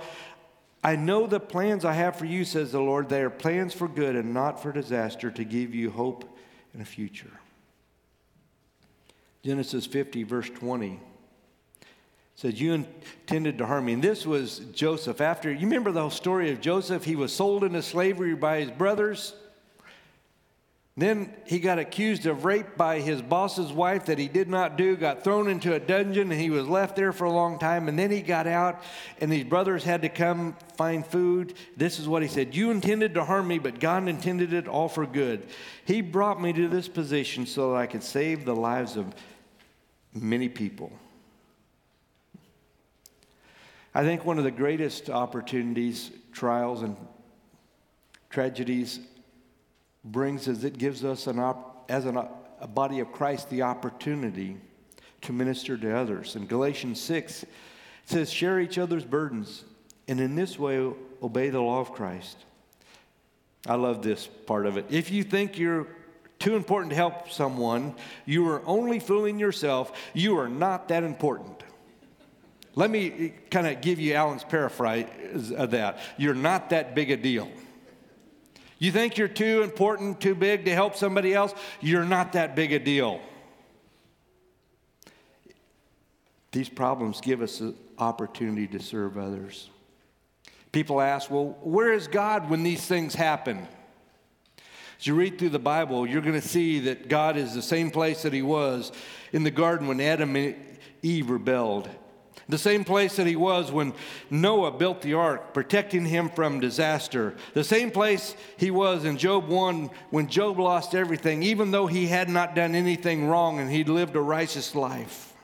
I 0.82 0.96
know 0.96 1.26
the 1.26 1.40
plans 1.40 1.84
I 1.84 1.92
have 1.92 2.16
for 2.16 2.24
you, 2.24 2.46
says 2.46 2.72
the 2.72 2.80
Lord. 2.80 3.10
They 3.10 3.20
are 3.20 3.28
plans 3.28 3.74
for 3.74 3.86
good 3.86 4.16
and 4.16 4.32
not 4.32 4.62
for 4.62 4.72
disaster, 4.72 5.30
to 5.30 5.44
give 5.44 5.74
you 5.74 5.90
hope 5.90 6.24
and 6.72 6.80
a 6.80 6.86
future. 6.86 7.41
Genesis 9.44 9.86
50, 9.86 10.22
verse 10.22 10.48
20 10.48 11.00
says, 12.36 12.60
You 12.60 12.74
intended 12.74 13.58
to 13.58 13.66
harm 13.66 13.86
me. 13.86 13.94
And 13.94 14.02
this 14.02 14.26
was 14.26 14.60
Joseph. 14.72 15.20
After, 15.20 15.50
you 15.50 15.66
remember 15.66 15.92
the 15.92 16.00
whole 16.00 16.10
story 16.10 16.50
of 16.50 16.60
Joseph? 16.60 17.04
He 17.04 17.16
was 17.16 17.32
sold 17.32 17.64
into 17.64 17.82
slavery 17.82 18.34
by 18.34 18.60
his 18.60 18.70
brothers. 18.70 19.34
Then 20.94 21.32
he 21.46 21.58
got 21.58 21.78
accused 21.78 22.26
of 22.26 22.44
rape 22.44 22.76
by 22.76 23.00
his 23.00 23.22
boss's 23.22 23.72
wife 23.72 24.06
that 24.06 24.18
he 24.18 24.28
did 24.28 24.50
not 24.50 24.76
do, 24.76 24.94
got 24.94 25.24
thrown 25.24 25.48
into 25.48 25.74
a 25.74 25.80
dungeon, 25.80 26.30
and 26.30 26.38
he 26.38 26.50
was 26.50 26.68
left 26.68 26.96
there 26.96 27.12
for 27.12 27.24
a 27.24 27.32
long 27.32 27.58
time. 27.58 27.88
And 27.88 27.98
then 27.98 28.10
he 28.10 28.20
got 28.20 28.46
out, 28.46 28.82
and 29.18 29.32
these 29.32 29.44
brothers 29.44 29.84
had 29.84 30.02
to 30.02 30.10
come 30.10 30.54
find 30.76 31.06
food. 31.06 31.54
This 31.78 31.98
is 31.98 32.06
what 32.06 32.20
he 32.20 32.28
said 32.28 32.54
You 32.54 32.70
intended 32.70 33.14
to 33.14 33.24
harm 33.24 33.48
me, 33.48 33.58
but 33.58 33.80
God 33.80 34.06
intended 34.06 34.52
it 34.52 34.68
all 34.68 34.88
for 34.88 35.06
good. 35.06 35.46
He 35.86 36.02
brought 36.02 36.42
me 36.42 36.52
to 36.52 36.68
this 36.68 36.88
position 36.88 37.46
so 37.46 37.70
that 37.70 37.78
I 37.78 37.86
could 37.86 38.02
save 38.02 38.44
the 38.44 38.56
lives 38.56 38.98
of 38.98 39.14
many 40.14 40.48
people. 40.48 40.92
I 43.94 44.02
think 44.02 44.24
one 44.24 44.38
of 44.38 44.44
the 44.44 44.50
greatest 44.50 45.10
opportunities, 45.10 46.10
trials, 46.32 46.82
and 46.82 46.96
tragedies 48.30 49.00
brings 50.04 50.48
is 50.48 50.64
it 50.64 50.78
gives 50.78 51.04
us 51.04 51.26
an 51.26 51.38
op- 51.38 51.84
as 51.88 52.06
an, 52.06 52.16
a 52.60 52.66
body 52.66 53.00
of 53.00 53.12
Christ 53.12 53.50
the 53.50 53.62
opportunity 53.62 54.56
to 55.22 55.32
minister 55.32 55.76
to 55.76 55.96
others. 55.96 56.36
In 56.36 56.46
Galatians 56.46 57.00
6, 57.00 57.42
it 57.42 57.48
says, 58.06 58.32
Share 58.32 58.58
each 58.60 58.78
other's 58.78 59.04
burdens, 59.04 59.64
and 60.08 60.20
in 60.20 60.34
this 60.34 60.58
way 60.58 60.90
obey 61.22 61.50
the 61.50 61.60
law 61.60 61.80
of 61.80 61.92
Christ. 61.92 62.38
I 63.66 63.74
love 63.74 64.02
this 64.02 64.26
part 64.26 64.66
of 64.66 64.76
it. 64.76 64.86
If 64.90 65.10
you 65.10 65.22
think 65.22 65.58
you're 65.58 65.86
too 66.42 66.56
important 66.56 66.90
to 66.90 66.96
help 66.96 67.30
someone, 67.30 67.94
you 68.26 68.48
are 68.48 68.62
only 68.66 68.98
fooling 68.98 69.38
yourself. 69.38 69.92
You 70.12 70.38
are 70.38 70.48
not 70.48 70.88
that 70.88 71.04
important. 71.04 71.62
Let 72.74 72.90
me 72.90 73.32
kind 73.50 73.66
of 73.66 73.80
give 73.80 74.00
you 74.00 74.14
Alan's 74.14 74.42
paraphrase 74.42 75.52
of 75.52 75.70
that. 75.70 75.98
You're 76.16 76.34
not 76.34 76.70
that 76.70 76.94
big 76.94 77.10
a 77.10 77.16
deal. 77.16 77.48
You 78.78 78.90
think 78.90 79.16
you're 79.16 79.28
too 79.28 79.62
important, 79.62 80.20
too 80.20 80.34
big 80.34 80.64
to 80.64 80.74
help 80.74 80.96
somebody 80.96 81.32
else? 81.32 81.54
You're 81.80 82.04
not 82.04 82.32
that 82.32 82.56
big 82.56 82.72
a 82.72 82.80
deal. 82.80 83.20
These 86.50 86.68
problems 86.68 87.20
give 87.20 87.40
us 87.40 87.60
an 87.60 87.76
opportunity 87.98 88.66
to 88.66 88.80
serve 88.80 89.16
others. 89.16 89.70
People 90.72 91.00
ask, 91.00 91.30
well, 91.30 91.56
where 91.62 91.92
is 91.92 92.08
God 92.08 92.50
when 92.50 92.64
these 92.64 92.84
things 92.84 93.14
happen? 93.14 93.68
As 95.02 95.06
you 95.08 95.16
read 95.16 95.36
through 95.36 95.48
the 95.48 95.58
Bible, 95.58 96.06
you're 96.06 96.20
going 96.20 96.40
to 96.40 96.48
see 96.48 96.78
that 96.78 97.08
God 97.08 97.36
is 97.36 97.54
the 97.54 97.60
same 97.60 97.90
place 97.90 98.22
that 98.22 98.32
He 98.32 98.40
was 98.40 98.92
in 99.32 99.42
the 99.42 99.50
garden 99.50 99.88
when 99.88 100.00
Adam 100.00 100.36
and 100.36 100.54
Eve 101.02 101.28
rebelled. 101.28 101.90
The 102.48 102.56
same 102.56 102.84
place 102.84 103.16
that 103.16 103.26
he 103.26 103.34
was 103.34 103.72
when 103.72 103.94
Noah 104.30 104.70
built 104.70 105.02
the 105.02 105.14
ark, 105.14 105.54
protecting 105.54 106.04
him 106.04 106.28
from 106.28 106.60
disaster. 106.60 107.34
The 107.52 107.64
same 107.64 107.90
place 107.90 108.36
he 108.58 108.70
was 108.70 109.04
in 109.04 109.18
Job 109.18 109.48
1 109.48 109.90
when 110.10 110.28
Job 110.28 110.60
lost 110.60 110.94
everything, 110.94 111.42
even 111.42 111.72
though 111.72 111.88
he 111.88 112.06
had 112.06 112.28
not 112.28 112.54
done 112.54 112.76
anything 112.76 113.26
wrong 113.26 113.58
and 113.58 113.70
he'd 113.70 113.88
lived 113.88 114.14
a 114.14 114.20
righteous 114.20 114.74
life. 114.76 115.34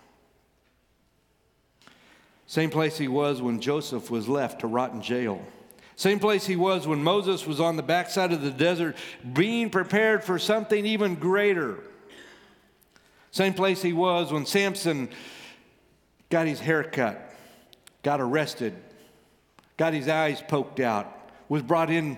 Same 2.47 2.71
place 2.71 2.97
he 2.97 3.09
was 3.09 3.43
when 3.43 3.61
Joseph 3.61 4.09
was 4.09 4.29
left 4.29 4.61
to 4.61 4.69
rot 4.69 4.93
in 4.93 5.03
jail. 5.03 5.45
Same 5.99 6.21
place 6.21 6.47
he 6.47 6.55
was 6.55 6.87
when 6.87 7.03
Moses 7.03 7.45
was 7.45 7.59
on 7.59 7.75
the 7.75 7.83
backside 7.83 8.33
of 8.33 8.41
the 8.41 8.53
desert, 8.53 8.97
being 9.33 9.69
prepared 9.69 10.23
for 10.23 10.39
something 10.39 10.87
even 10.87 11.17
greater. 11.17 11.81
Same 13.33 13.53
place 13.53 13.83
he 13.83 13.93
was 13.93 14.33
when 14.33 14.47
Samson 14.47 15.09
got 16.31 16.47
his 16.47 16.61
hair 16.61 16.85
cut, 16.85 17.35
got 18.05 18.21
arrested, 18.21 18.77
got 19.77 19.93
his 19.93 20.07
eyes 20.07 20.41
poked 20.41 20.79
out, 20.79 21.33
was 21.49 21.65
brought 21.65 21.91
in 21.91 22.17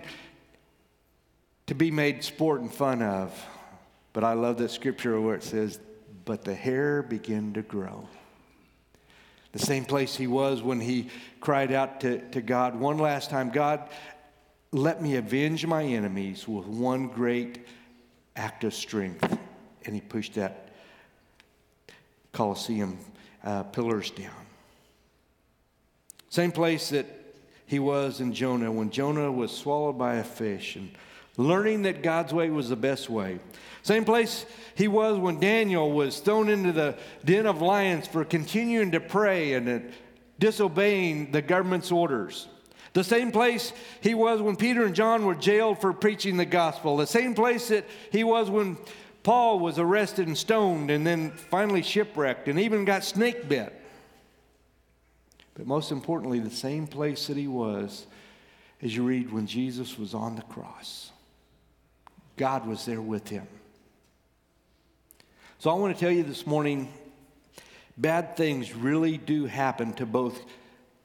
to 1.67 1.75
be 1.75 1.91
made 1.91 2.23
sport 2.23 2.61
and 2.61 2.71
fun 2.71 3.01
of. 3.01 3.33
But 4.13 4.25
I 4.25 4.35
love 4.35 4.59
that 4.59 4.73
scripture 4.73 5.19
where 5.19 5.37
it 5.37 5.43
says, 5.43 5.81
But 6.27 6.45
the 6.45 6.55
hair 6.55 7.03
began 7.03 7.55
to 7.55 7.63
grow 7.63 8.07
the 9.53 9.59
same 9.59 9.85
place 9.85 10.17
he 10.17 10.27
was 10.27 10.63
when 10.63 10.81
he 10.81 11.09
cried 11.41 11.73
out 11.73 12.01
to, 12.01 12.19
to 12.31 12.41
God 12.41 12.77
one 12.79 12.99
last 12.99 13.31
time 13.31 13.51
God, 13.51 13.89
let 14.73 15.03
me 15.03 15.17
avenge 15.17 15.67
my 15.67 15.83
enemies 15.83 16.47
with 16.47 16.67
one 16.67 17.09
great 17.09 17.67
act 18.37 18.65
of 18.65 18.75
strength. 18.75 19.39
And 19.85 19.95
he 19.95 20.01
pushed 20.01 20.35
that 20.35 20.69
Colosseum 22.33 22.99
uh, 23.43 23.65
pillars 23.65 24.11
down. 24.11 24.31
Same 26.29 26.53
place 26.53 26.91
that 26.91 27.07
he 27.67 27.81
was 27.81 28.21
in 28.21 28.33
Jonah 28.33 28.71
when 28.71 28.91
Jonah 28.91 29.33
was 29.33 29.51
swallowed 29.51 29.99
by 29.99 30.17
a 30.17 30.25
fish 30.25 30.77
and 30.77 30.91
learning 31.41 31.83
that 31.83 32.03
God's 32.03 32.33
way 32.33 32.51
was 32.51 32.69
the 32.69 32.77
best 32.77 33.09
way. 33.09 33.39
Same 33.83 34.05
place 34.05 34.45
he 34.75 34.89
was 34.89 35.19
when 35.19 35.41
Daniel 35.41 35.91
was 35.91 36.21
thrown 36.21 36.49
into 36.49 36.73
the 36.73 36.97
den 37.25 37.47
of 37.47 37.63
lions 37.63 38.07
for 38.07 38.25
continuing 38.25 38.91
to 38.93 39.01
pray 39.01 39.55
and 39.55 39.93
disobeying 40.39 41.33
the 41.33 41.43
government's 41.43 41.91
orders. 41.91 42.47
The 42.93 43.05
same 43.05 43.31
place 43.31 43.73
he 44.01 44.15
was 44.15 44.43
when 44.43 44.57
Peter 44.57 44.85
and 44.85 44.95
John 44.95 45.25
were 45.25 45.35
jailed 45.35 45.81
for 45.81 45.93
preaching 45.93 46.37
the 46.37 46.45
gospel. 46.45 46.97
The 46.97 47.07
same 47.07 47.35
place 47.35 47.69
that 47.69 47.87
he 48.11 48.25
was 48.25 48.51
when 48.51 48.77
Paul 49.23 49.61
was 49.61 49.79
arrested 49.79 50.27
and 50.27 50.37
stoned 50.37 50.91
and 50.91 51.07
then 51.07 51.31
finally 51.31 51.83
shipwrecked 51.83 52.49
and 52.49 52.59
even 52.59 52.85
got 52.85 53.05
snake 53.05 53.49
bit. 53.49 53.73
But 55.55 55.67
most 55.67 55.93
importantly, 55.93 56.41
the 56.41 56.51
same 56.51 56.87
place 56.87 57.27
that 57.29 57.37
he 57.37 57.47
was 57.47 58.07
as 58.83 58.97
you 58.97 59.05
read 59.05 59.31
when 59.33 59.47
Jesus 59.47 59.99
was 59.99 60.15
on 60.15 60.37
the 60.37 60.43
cross. 60.43 61.10
God 62.41 62.67
was 62.67 62.87
there 62.87 63.03
with 63.03 63.29
him. 63.29 63.47
So 65.59 65.69
I 65.69 65.75
want 65.75 65.95
to 65.95 66.01
tell 66.01 66.11
you 66.11 66.23
this 66.23 66.47
morning 66.47 66.91
bad 67.99 68.35
things 68.35 68.75
really 68.75 69.19
do 69.19 69.45
happen 69.45 69.93
to 69.97 70.07
both 70.07 70.41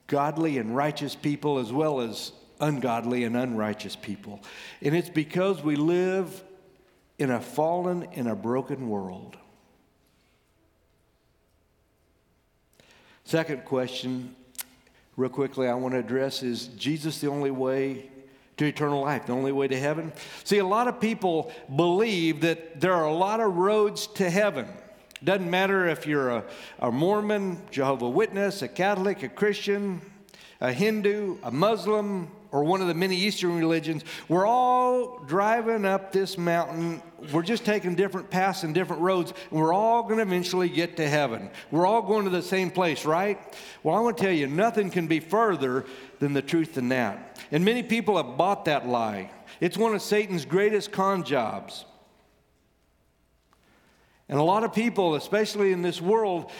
godly 0.06 0.56
and 0.56 0.74
righteous 0.74 1.14
people 1.14 1.58
as 1.58 1.70
well 1.70 2.00
as 2.00 2.32
ungodly 2.58 3.24
and 3.24 3.36
unrighteous 3.36 3.96
people. 3.96 4.40
And 4.80 4.96
it's 4.96 5.10
because 5.10 5.62
we 5.62 5.76
live 5.76 6.42
in 7.18 7.30
a 7.30 7.40
fallen 7.42 8.08
and 8.14 8.28
a 8.28 8.34
broken 8.34 8.88
world. 8.88 9.36
Second 13.24 13.66
question, 13.66 14.34
real 15.18 15.28
quickly, 15.28 15.68
I 15.68 15.74
want 15.74 15.92
to 15.92 16.00
address 16.00 16.42
is 16.42 16.68
Jesus 16.68 17.20
the 17.20 17.28
only 17.28 17.50
way 17.50 18.08
to 18.56 18.64
eternal 18.64 19.02
life, 19.02 19.26
the 19.26 19.32
only 19.32 19.52
way 19.52 19.68
to 19.68 19.78
heaven. 19.78 20.12
See, 20.44 20.58
a 20.58 20.66
lot 20.66 20.88
of 20.88 21.00
people 21.00 21.52
believe 21.74 22.40
that 22.40 22.80
there 22.80 22.94
are 22.94 23.04
a 23.04 23.14
lot 23.14 23.40
of 23.40 23.56
roads 23.56 24.06
to 24.08 24.30
heaven. 24.30 24.66
Doesn't 25.22 25.50
matter 25.50 25.86
if 25.88 26.06
you're 26.06 26.30
a, 26.30 26.44
a 26.78 26.90
Mormon, 26.90 27.60
Jehovah 27.70 28.08
Witness, 28.08 28.62
a 28.62 28.68
Catholic, 28.68 29.22
a 29.22 29.28
Christian, 29.28 30.00
a 30.60 30.72
Hindu, 30.72 31.38
a 31.42 31.50
Muslim, 31.50 32.30
or 32.52 32.64
one 32.64 32.80
of 32.80 32.88
the 32.88 32.94
many 32.94 33.16
Eastern 33.16 33.56
religions, 33.56 34.04
we're 34.28 34.46
all 34.46 35.18
driving 35.26 35.84
up 35.84 36.12
this 36.12 36.38
mountain. 36.38 37.02
We're 37.32 37.42
just 37.42 37.64
taking 37.64 37.94
different 37.94 38.30
paths 38.30 38.62
and 38.62 38.74
different 38.74 39.02
roads, 39.02 39.32
and 39.50 39.60
we're 39.60 39.72
all 39.72 40.02
going 40.02 40.16
to 40.16 40.22
eventually 40.22 40.68
get 40.68 40.96
to 40.98 41.08
heaven. 41.08 41.50
We're 41.70 41.86
all 41.86 42.02
going 42.02 42.24
to 42.24 42.30
the 42.30 42.42
same 42.42 42.70
place, 42.70 43.04
right? 43.04 43.38
Well, 43.82 43.94
I 43.96 44.00
want 44.00 44.16
to 44.18 44.22
tell 44.22 44.32
you, 44.32 44.46
nothing 44.46 44.90
can 44.90 45.06
be 45.06 45.20
further 45.20 45.84
than 46.18 46.32
the 46.32 46.42
truth 46.42 46.74
than 46.74 46.88
that. 46.90 47.40
And 47.50 47.64
many 47.64 47.82
people 47.82 48.16
have 48.16 48.36
bought 48.36 48.64
that 48.66 48.86
lie. 48.86 49.30
It's 49.60 49.78
one 49.78 49.94
of 49.94 50.02
Satan's 50.02 50.44
greatest 50.44 50.92
con 50.92 51.24
jobs. 51.24 51.84
And 54.28 54.38
a 54.38 54.42
lot 54.42 54.64
of 54.64 54.72
people, 54.72 55.14
especially 55.14 55.72
in 55.72 55.82
this 55.82 56.00
world, 56.00 56.50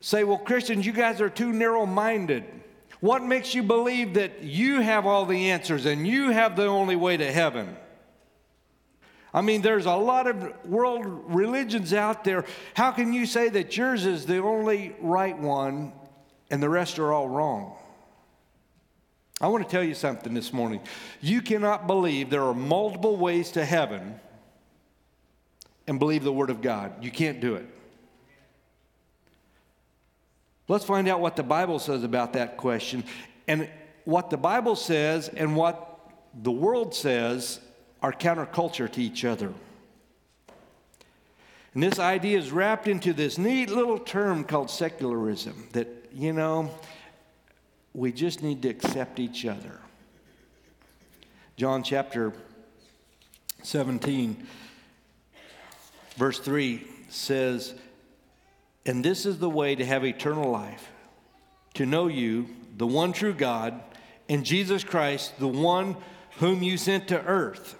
say, 0.00 0.24
well, 0.24 0.38
Christians, 0.38 0.84
you 0.84 0.92
guys 0.92 1.20
are 1.20 1.30
too 1.30 1.52
narrow 1.52 1.86
minded. 1.86 2.44
What 3.04 3.22
makes 3.22 3.54
you 3.54 3.62
believe 3.62 4.14
that 4.14 4.42
you 4.44 4.80
have 4.80 5.04
all 5.04 5.26
the 5.26 5.50
answers 5.50 5.84
and 5.84 6.06
you 6.06 6.30
have 6.30 6.56
the 6.56 6.64
only 6.64 6.96
way 6.96 7.18
to 7.18 7.30
heaven? 7.30 7.76
I 9.34 9.42
mean, 9.42 9.60
there's 9.60 9.84
a 9.84 9.94
lot 9.94 10.26
of 10.26 10.64
world 10.64 11.04
religions 11.04 11.92
out 11.92 12.24
there. 12.24 12.46
How 12.72 12.92
can 12.92 13.12
you 13.12 13.26
say 13.26 13.50
that 13.50 13.76
yours 13.76 14.06
is 14.06 14.24
the 14.24 14.38
only 14.38 14.96
right 15.02 15.38
one 15.38 15.92
and 16.50 16.62
the 16.62 16.70
rest 16.70 16.98
are 16.98 17.12
all 17.12 17.28
wrong? 17.28 17.76
I 19.38 19.48
want 19.48 19.64
to 19.64 19.70
tell 19.70 19.84
you 19.84 19.94
something 19.94 20.32
this 20.32 20.50
morning. 20.50 20.80
You 21.20 21.42
cannot 21.42 21.86
believe 21.86 22.30
there 22.30 22.44
are 22.44 22.54
multiple 22.54 23.18
ways 23.18 23.50
to 23.50 23.66
heaven 23.66 24.18
and 25.86 25.98
believe 25.98 26.24
the 26.24 26.32
Word 26.32 26.48
of 26.48 26.62
God. 26.62 27.04
You 27.04 27.10
can't 27.10 27.38
do 27.38 27.56
it. 27.56 27.66
Let's 30.66 30.84
find 30.84 31.08
out 31.08 31.20
what 31.20 31.36
the 31.36 31.42
Bible 31.42 31.78
says 31.78 32.04
about 32.04 32.32
that 32.34 32.56
question. 32.56 33.04
And 33.46 33.68
what 34.04 34.30
the 34.30 34.36
Bible 34.36 34.76
says 34.76 35.28
and 35.28 35.56
what 35.56 35.98
the 36.34 36.52
world 36.52 36.94
says 36.94 37.60
are 38.02 38.12
counterculture 38.12 38.90
to 38.92 39.02
each 39.02 39.24
other. 39.24 39.52
And 41.74 41.82
this 41.82 41.98
idea 41.98 42.38
is 42.38 42.52
wrapped 42.52 42.86
into 42.86 43.12
this 43.12 43.36
neat 43.36 43.68
little 43.68 43.98
term 43.98 44.44
called 44.44 44.70
secularism 44.70 45.68
that, 45.72 45.88
you 46.12 46.32
know, 46.32 46.70
we 47.92 48.12
just 48.12 48.42
need 48.42 48.62
to 48.62 48.68
accept 48.68 49.18
each 49.18 49.44
other. 49.44 49.80
John 51.56 51.82
chapter 51.82 52.32
17, 53.62 54.46
verse 56.16 56.38
3 56.38 56.86
says, 57.08 57.74
And 58.86 59.04
this 59.04 59.24
is 59.24 59.38
the 59.38 59.50
way 59.50 59.74
to 59.74 59.84
have 59.84 60.04
eternal 60.04 60.50
life, 60.50 60.90
to 61.74 61.86
know 61.86 62.06
you, 62.06 62.48
the 62.76 62.86
one 62.86 63.12
true 63.12 63.32
God, 63.32 63.80
and 64.28 64.44
Jesus 64.44 64.84
Christ, 64.84 65.38
the 65.38 65.48
one 65.48 65.96
whom 66.38 66.62
you 66.62 66.76
sent 66.76 67.08
to 67.08 67.22
earth. 67.24 67.76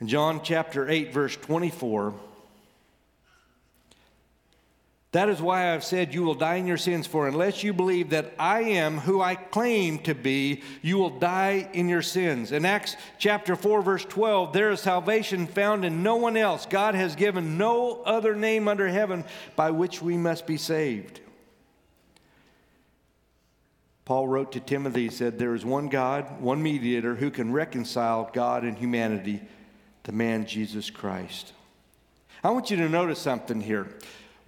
In 0.00 0.08
John 0.08 0.40
chapter 0.42 0.88
8, 0.88 1.12
verse 1.12 1.36
24, 1.36 2.14
that 5.12 5.30
is 5.30 5.40
why 5.40 5.72
I've 5.72 5.84
said 5.84 6.12
you 6.12 6.22
will 6.22 6.34
die 6.34 6.56
in 6.56 6.66
your 6.66 6.76
sins, 6.76 7.06
for 7.06 7.26
unless 7.26 7.64
you 7.64 7.72
believe 7.72 8.10
that 8.10 8.34
I 8.38 8.60
am 8.60 8.98
who 8.98 9.22
I 9.22 9.36
claim 9.36 10.00
to 10.00 10.14
be, 10.14 10.62
you 10.82 10.98
will 10.98 11.18
die 11.18 11.70
in 11.72 11.88
your 11.88 12.02
sins. 12.02 12.52
In 12.52 12.66
Acts 12.66 12.94
chapter 13.18 13.56
4, 13.56 13.80
verse 13.80 14.04
12, 14.04 14.52
there 14.52 14.70
is 14.70 14.80
salvation 14.80 15.46
found 15.46 15.86
in 15.86 16.02
no 16.02 16.16
one 16.16 16.36
else. 16.36 16.66
God 16.66 16.94
has 16.94 17.16
given 17.16 17.56
no 17.56 18.02
other 18.02 18.34
name 18.34 18.68
under 18.68 18.86
heaven 18.86 19.24
by 19.56 19.70
which 19.70 20.02
we 20.02 20.18
must 20.18 20.46
be 20.46 20.58
saved. 20.58 21.20
Paul 24.04 24.28
wrote 24.28 24.52
to 24.52 24.60
Timothy, 24.60 25.04
he 25.04 25.10
said, 25.10 25.38
There 25.38 25.54
is 25.54 25.64
one 25.64 25.88
God, 25.88 26.40
one 26.40 26.62
mediator 26.62 27.14
who 27.14 27.30
can 27.30 27.52
reconcile 27.52 28.28
God 28.34 28.64
and 28.64 28.76
humanity, 28.76 29.40
the 30.02 30.12
man 30.12 30.44
Jesus 30.44 30.90
Christ. 30.90 31.54
I 32.44 32.50
want 32.50 32.70
you 32.70 32.76
to 32.76 32.88
notice 32.90 33.18
something 33.18 33.60
here. 33.60 33.88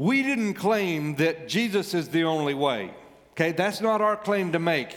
We 0.00 0.22
didn't 0.22 0.54
claim 0.54 1.16
that 1.16 1.46
Jesus 1.46 1.92
is 1.92 2.08
the 2.08 2.24
only 2.24 2.54
way. 2.54 2.94
Okay, 3.32 3.52
that's 3.52 3.82
not 3.82 4.00
our 4.00 4.16
claim 4.16 4.52
to 4.52 4.58
make. 4.58 4.96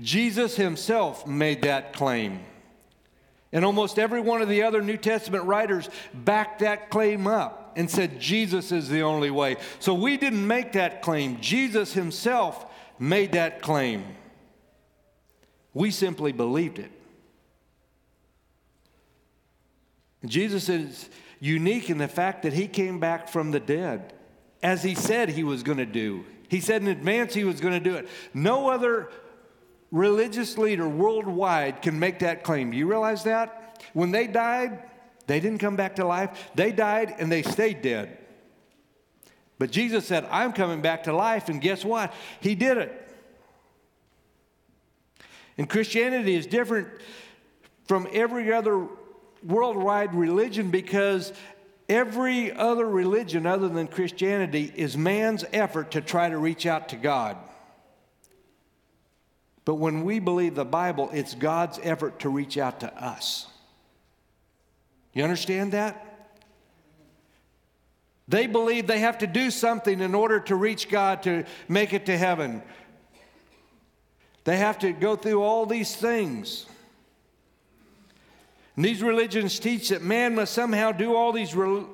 Jesus 0.00 0.56
himself 0.56 1.26
made 1.26 1.60
that 1.62 1.92
claim. 1.92 2.40
And 3.52 3.62
almost 3.62 3.98
every 3.98 4.22
one 4.22 4.40
of 4.40 4.48
the 4.48 4.62
other 4.62 4.80
New 4.80 4.96
Testament 4.96 5.44
writers 5.44 5.90
backed 6.14 6.60
that 6.60 6.88
claim 6.88 7.26
up 7.26 7.74
and 7.76 7.90
said 7.90 8.20
Jesus 8.20 8.72
is 8.72 8.88
the 8.88 9.02
only 9.02 9.30
way. 9.30 9.56
So 9.80 9.92
we 9.92 10.16
didn't 10.16 10.46
make 10.46 10.72
that 10.72 11.02
claim. 11.02 11.38
Jesus 11.42 11.92
himself 11.92 12.72
made 12.98 13.32
that 13.32 13.60
claim. 13.60 14.02
We 15.74 15.90
simply 15.90 16.32
believed 16.32 16.78
it. 16.78 16.90
Jesus 20.24 20.70
is 20.70 21.10
unique 21.38 21.90
in 21.90 21.98
the 21.98 22.08
fact 22.08 22.44
that 22.44 22.54
he 22.54 22.66
came 22.66 22.98
back 22.98 23.28
from 23.28 23.50
the 23.50 23.60
dead 23.60 24.14
as 24.62 24.82
he 24.82 24.94
said 24.94 25.28
he 25.28 25.44
was 25.44 25.62
going 25.62 25.78
to 25.78 25.86
do. 25.86 26.24
He 26.48 26.60
said 26.60 26.82
in 26.82 26.88
advance 26.88 27.34
he 27.34 27.44
was 27.44 27.60
going 27.60 27.74
to 27.74 27.80
do 27.80 27.96
it. 27.96 28.08
No 28.34 28.70
other 28.70 29.10
religious 29.90 30.58
leader 30.58 30.88
worldwide 30.88 31.82
can 31.82 31.98
make 31.98 32.20
that 32.20 32.44
claim. 32.44 32.70
Do 32.70 32.76
you 32.76 32.88
realize 32.88 33.24
that? 33.24 33.82
When 33.92 34.10
they 34.10 34.26
died, 34.26 34.82
they 35.26 35.40
didn't 35.40 35.58
come 35.58 35.76
back 35.76 35.96
to 35.96 36.06
life. 36.06 36.50
They 36.54 36.72
died 36.72 37.14
and 37.18 37.30
they 37.30 37.42
stayed 37.42 37.82
dead. 37.82 38.18
But 39.58 39.70
Jesus 39.70 40.06
said, 40.06 40.26
I'm 40.30 40.52
coming 40.52 40.80
back 40.80 41.04
to 41.04 41.12
life. 41.12 41.48
And 41.48 41.60
guess 41.60 41.84
what? 41.84 42.14
He 42.40 42.54
did 42.54 42.78
it. 42.78 43.04
And 45.58 45.68
Christianity 45.68 46.36
is 46.36 46.46
different 46.46 46.88
from 47.86 48.06
every 48.12 48.52
other 48.52 48.86
worldwide 49.42 50.14
religion 50.14 50.70
because 50.70 51.32
Every 51.88 52.52
other 52.52 52.86
religion 52.86 53.46
other 53.46 53.68
than 53.68 53.86
Christianity 53.86 54.70
is 54.74 54.96
man's 54.96 55.44
effort 55.52 55.92
to 55.92 56.00
try 56.00 56.28
to 56.28 56.36
reach 56.36 56.66
out 56.66 56.90
to 56.90 56.96
God. 56.96 57.36
But 59.64 59.76
when 59.76 60.04
we 60.04 60.18
believe 60.18 60.54
the 60.54 60.64
Bible, 60.64 61.10
it's 61.12 61.34
God's 61.34 61.78
effort 61.82 62.20
to 62.20 62.28
reach 62.28 62.58
out 62.58 62.80
to 62.80 63.02
us. 63.02 63.46
You 65.12 65.24
understand 65.24 65.72
that? 65.72 66.04
They 68.28 68.46
believe 68.46 68.86
they 68.86 69.00
have 69.00 69.18
to 69.18 69.26
do 69.26 69.50
something 69.50 70.00
in 70.00 70.14
order 70.14 70.40
to 70.40 70.54
reach 70.54 70.90
God 70.90 71.22
to 71.22 71.44
make 71.66 71.94
it 71.94 72.06
to 72.06 72.16
heaven. 72.16 72.62
They 74.44 74.58
have 74.58 74.78
to 74.80 74.92
go 74.92 75.16
through 75.16 75.42
all 75.42 75.64
these 75.64 75.96
things. 75.96 76.66
These 78.82 79.02
religions 79.02 79.58
teach 79.58 79.88
that 79.88 80.02
man 80.02 80.36
must 80.36 80.54
somehow 80.54 80.92
do 80.92 81.16
all 81.16 81.32
these 81.32 81.54
re- 81.54 81.84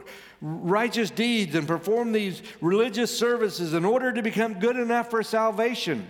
righteous 0.43 1.11
deeds 1.11 1.55
and 1.55 1.67
perform 1.67 2.13
these 2.13 2.43
religious 2.61 3.17
services 3.17 3.73
in 3.73 3.87
order 3.87 4.13
to 4.13 4.21
become 4.21 4.61
good 4.61 4.77
enough 4.77 5.11
for 5.11 5.23
salvation. 5.23 6.07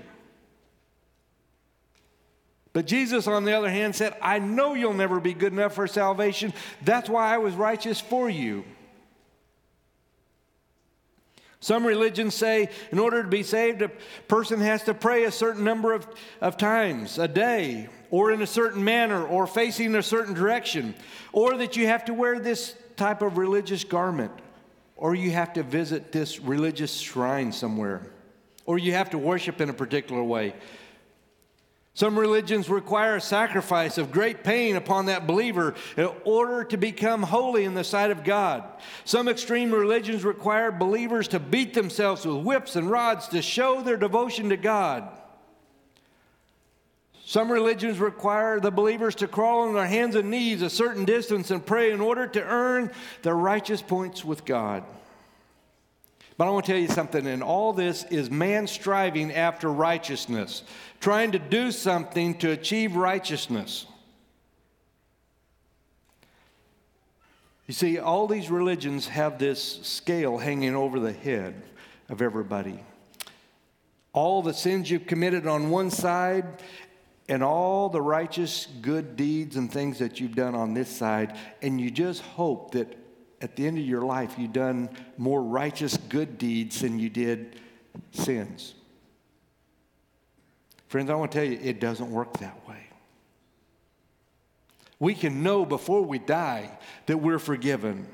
But 2.73 2.89
Jesus, 2.89 3.29
on 3.29 3.45
the 3.45 3.53
other 3.53 3.71
hand, 3.71 3.95
said, 3.95 4.17
I 4.21 4.41
know 4.41 4.75
you'll 4.75 4.95
never 4.95 5.21
be 5.21 5.33
good 5.33 5.53
enough 5.53 5.77
for 5.77 5.87
salvation. 5.87 6.53
That's 6.83 7.09
why 7.09 7.33
I 7.33 7.39
was 7.39 7.55
righteous 7.55 8.01
for 8.01 8.29
you. 8.29 8.65
Some 11.61 11.87
religions 11.87 12.35
say 12.35 12.69
in 12.91 12.99
order 12.99 13.23
to 13.23 13.29
be 13.29 13.45
saved, 13.45 13.81
a 13.81 13.93
person 14.27 14.61
has 14.61 14.83
to 14.83 14.93
pray 14.93 15.25
a 15.25 15.31
certain 15.31 15.63
number 15.63 15.93
of, 15.93 16.07
of 16.41 16.57
times 16.57 17.17
a 17.19 17.29
day, 17.29 17.89
or 18.15 18.31
in 18.31 18.43
a 18.43 18.47
certain 18.47 18.85
manner, 18.85 19.27
or 19.27 19.45
facing 19.45 19.93
a 19.97 20.03
certain 20.03 20.35
direction, 20.35 20.95
or 21.33 21.57
that 21.57 21.77
you 21.77 21.89
have 21.89 22.05
to 22.05 22.15
wear 22.15 22.39
this 22.39 22.77
type 22.95 23.23
of 23.23 23.37
religious 23.39 23.83
garment, 23.83 24.31
or 24.97 25.17
you 25.17 25.33
have 25.33 25.53
to 25.53 25.65
visit 25.65 26.13
this 26.13 26.39
religious 26.39 26.95
shrine 26.97 27.51
somewhere, 27.51 28.07
or 28.67 28.79
you 28.79 28.93
have 28.93 29.11
to 29.11 29.19
worship 29.19 29.61
in 29.61 29.69
a 29.69 29.73
particular 29.73 30.23
way. 30.23 30.55
Some 31.95 32.17
religions 32.17 32.69
require 32.69 33.17
a 33.17 33.21
sacrifice 33.21 33.99
of 33.99 34.13
great 34.13 34.45
pain 34.45 34.77
upon 34.77 35.07
that 35.07 35.27
believer 35.27 35.75
in 35.97 36.09
order 36.25 36.63
to 36.63 36.77
become 36.77 37.25
holy 37.25 37.65
in 37.65 37.75
the 37.75 37.83
sight 37.83 38.13
of 38.13 38.23
God. 38.23 38.63
Some 39.05 39.27
extreme 39.27 39.75
religions 39.75 40.23
require 40.23 40.71
believers 40.71 41.27
to 41.29 41.41
beat 41.41 41.75
themselves 41.75 42.25
with 42.25 42.45
whips 42.45 42.77
and 42.77 42.89
rods 42.89 43.27
to 43.29 43.43
show 43.43 43.83
their 43.83 43.97
devotion 43.97 44.51
to 44.51 44.57
God. 44.57 45.09
Some 47.27 47.51
religions 47.51 47.99
require 47.99 48.61
the 48.61 48.71
believers 48.71 49.15
to 49.17 49.27
crawl 49.27 49.63
on 49.63 49.75
their 49.75 49.87
hands 49.87 50.15
and 50.15 50.31
knees 50.31 50.61
a 50.61 50.69
certain 50.69 51.07
distance 51.07 51.51
and 51.51 51.65
pray 51.65 51.91
in 51.91 52.03
order 52.03 52.27
to 52.27 52.43
earn 52.43 52.91
their 53.23 53.35
righteous 53.35 53.81
points 53.81 54.23
with 54.23 54.45
God. 54.45 54.85
But 56.37 56.49
I 56.49 56.51
want 56.51 56.67
to 56.67 56.73
tell 56.73 56.81
you 56.81 56.89
something, 56.89 57.27
and 57.27 57.43
all 57.43 57.73
this 57.73 58.05
is 58.05 58.31
man 58.31 58.67
striving 58.67 59.33
after 59.33 59.73
righteousness, 59.73 60.65
trying 61.01 61.33
to 61.33 61.39
do 61.39 61.73
something 61.73 62.37
to 62.39 62.51
achieve 62.51 62.95
righteousness. 62.95 63.87
You 67.67 67.73
see, 67.73 67.99
all 67.99 68.27
these 68.27 68.51
religions 68.51 69.09
have 69.09 69.39
this 69.39 69.63
scale 69.83 70.37
hanging 70.37 70.75
over 70.75 71.01
the 71.01 71.13
head 71.13 71.55
of 72.11 72.21
everybody. 72.21 72.81
All 74.13 74.43
the 74.43 74.55
sins 74.55 74.91
you've 74.91 75.07
committed 75.07 75.47
on 75.47 75.71
one 75.71 75.91
side, 75.91 76.45
and 77.29 77.43
all 77.43 77.89
the 77.89 78.03
righteous 78.03 78.67
good 78.83 79.17
deeds 79.17 79.57
and 79.57 79.73
things 79.73 79.99
that 79.99 80.21
you've 80.21 80.35
done 80.35 80.55
on 80.55 80.75
this 80.75 80.89
side, 80.89 81.37
and 81.63 81.81
you 81.81 81.91
just 81.91 82.23
hope 82.23 82.73
that 82.73 82.99
at 83.41 83.57
the 83.57 83.67
end 83.67 83.79
of 83.79 83.85
your 83.85 84.03
life, 84.03 84.35
you've 84.39 84.53
done 84.53 84.89
more 85.19 85.43
righteous 85.43 85.97
good 85.97 86.39
deeds 86.39 86.81
than 86.81 86.99
you 86.99 87.11
did 87.11 87.61
sins. 88.13 88.75
Friends, 90.89 91.11
I 91.11 91.15
want 91.15 91.33
to 91.33 91.39
tell 91.39 91.47
you, 91.47 91.59
it 91.63 91.81
doesn't 91.81 92.11
work 92.11 92.39
that 92.39 92.69
way. 92.69 92.87
We 94.99 95.15
can 95.15 95.43
know 95.43 95.67
before 95.67 96.03
we 96.03 96.19
die 96.19 96.71
that 97.07 97.19
we're 97.19 97.39
forgiven. 97.39 98.07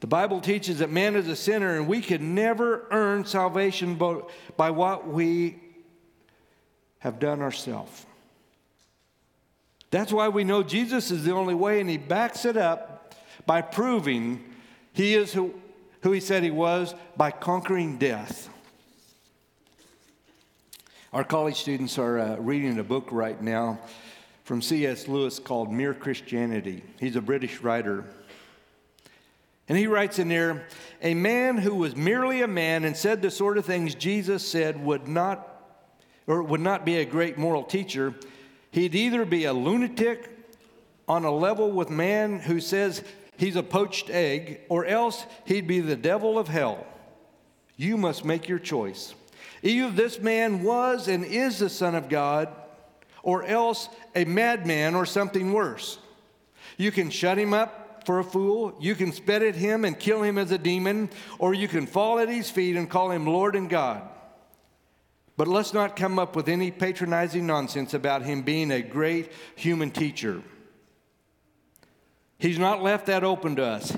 The 0.00 0.06
Bible 0.06 0.40
teaches 0.40 0.78
that 0.78 0.90
man 0.90 1.14
is 1.14 1.28
a 1.28 1.36
sinner 1.36 1.76
and 1.76 1.86
we 1.86 2.00
can 2.00 2.34
never 2.34 2.88
earn 2.90 3.26
salvation 3.26 3.96
by 4.56 4.70
what 4.70 5.06
we 5.06 5.60
have 7.00 7.18
done 7.18 7.42
ourselves. 7.42 8.06
That's 9.90 10.12
why 10.12 10.28
we 10.28 10.44
know 10.44 10.62
Jesus 10.62 11.10
is 11.10 11.24
the 11.24 11.32
only 11.32 11.54
way, 11.54 11.80
and 11.80 11.90
he 11.90 11.98
backs 11.98 12.44
it 12.44 12.56
up 12.56 13.14
by 13.44 13.60
proving 13.60 14.44
he 14.92 15.14
is 15.14 15.32
who, 15.32 15.54
who 16.02 16.12
he 16.12 16.20
said 16.20 16.42
he 16.42 16.50
was 16.50 16.94
by 17.16 17.30
conquering 17.30 17.98
death. 17.98 18.48
Our 21.12 21.24
college 21.24 21.56
students 21.56 21.98
are 21.98 22.18
uh, 22.20 22.36
reading 22.36 22.78
a 22.78 22.84
book 22.84 23.08
right 23.10 23.40
now 23.42 23.80
from 24.44 24.62
C.S. 24.62 25.08
Lewis 25.08 25.40
called 25.40 25.72
Mere 25.72 25.94
Christianity. 25.94 26.84
He's 27.00 27.16
a 27.16 27.20
British 27.20 27.62
writer. 27.62 28.04
And 29.68 29.76
he 29.76 29.88
writes 29.88 30.18
in 30.20 30.28
there 30.28 30.66
a 31.02 31.14
man 31.14 31.56
who 31.56 31.74
was 31.74 31.96
merely 31.96 32.42
a 32.42 32.48
man 32.48 32.84
and 32.84 32.96
said 32.96 33.22
the 33.22 33.30
sort 33.30 33.58
of 33.58 33.64
things 33.64 33.94
Jesus 33.94 34.46
said 34.46 34.84
would 34.84 35.08
not 35.08 35.49
or 36.26 36.42
would 36.42 36.60
not 36.60 36.84
be 36.84 36.96
a 36.96 37.04
great 37.04 37.38
moral 37.38 37.62
teacher 37.62 38.14
He'd 38.72 38.94
either 38.94 39.24
be 39.24 39.44
a 39.44 39.52
lunatic 39.52 40.28
on 41.08 41.24
a 41.24 41.30
level 41.30 41.72
with 41.72 41.90
man 41.90 42.38
who 42.38 42.60
says 42.60 43.02
he's 43.36 43.56
a 43.56 43.62
poached 43.62 44.10
egg, 44.10 44.60
or 44.68 44.84
else 44.84 45.26
he'd 45.44 45.66
be 45.66 45.80
the 45.80 45.96
devil 45.96 46.38
of 46.38 46.48
hell. 46.48 46.86
You 47.76 47.96
must 47.96 48.24
make 48.24 48.48
your 48.48 48.58
choice. 48.58 49.14
Either 49.62 49.90
this 49.90 50.20
man 50.20 50.62
was 50.62 51.08
and 51.08 51.24
is 51.24 51.58
the 51.58 51.68
Son 51.68 51.94
of 51.94 52.08
God, 52.08 52.48
or 53.22 53.42
else 53.42 53.88
a 54.14 54.24
madman 54.24 54.94
or 54.94 55.04
something 55.04 55.52
worse. 55.52 55.98
You 56.76 56.92
can 56.92 57.10
shut 57.10 57.38
him 57.38 57.52
up 57.52 58.04
for 58.06 58.20
a 58.20 58.24
fool, 58.24 58.74
you 58.80 58.94
can 58.94 59.12
spit 59.12 59.42
at 59.42 59.54
him 59.56 59.84
and 59.84 59.98
kill 59.98 60.22
him 60.22 60.38
as 60.38 60.52
a 60.52 60.58
demon, 60.58 61.10
or 61.38 61.52
you 61.52 61.68
can 61.68 61.86
fall 61.86 62.18
at 62.18 62.28
his 62.28 62.48
feet 62.50 62.76
and 62.76 62.88
call 62.88 63.10
him 63.10 63.26
Lord 63.26 63.56
and 63.56 63.68
God. 63.68 64.02
But 65.40 65.48
let's 65.48 65.72
not 65.72 65.96
come 65.96 66.18
up 66.18 66.36
with 66.36 66.50
any 66.50 66.70
patronizing 66.70 67.46
nonsense 67.46 67.94
about 67.94 68.20
him 68.20 68.42
being 68.42 68.70
a 68.70 68.82
great 68.82 69.32
human 69.56 69.90
teacher. 69.90 70.42
He's 72.36 72.58
not 72.58 72.82
left 72.82 73.06
that 73.06 73.24
open 73.24 73.56
to 73.56 73.64
us. 73.64 73.96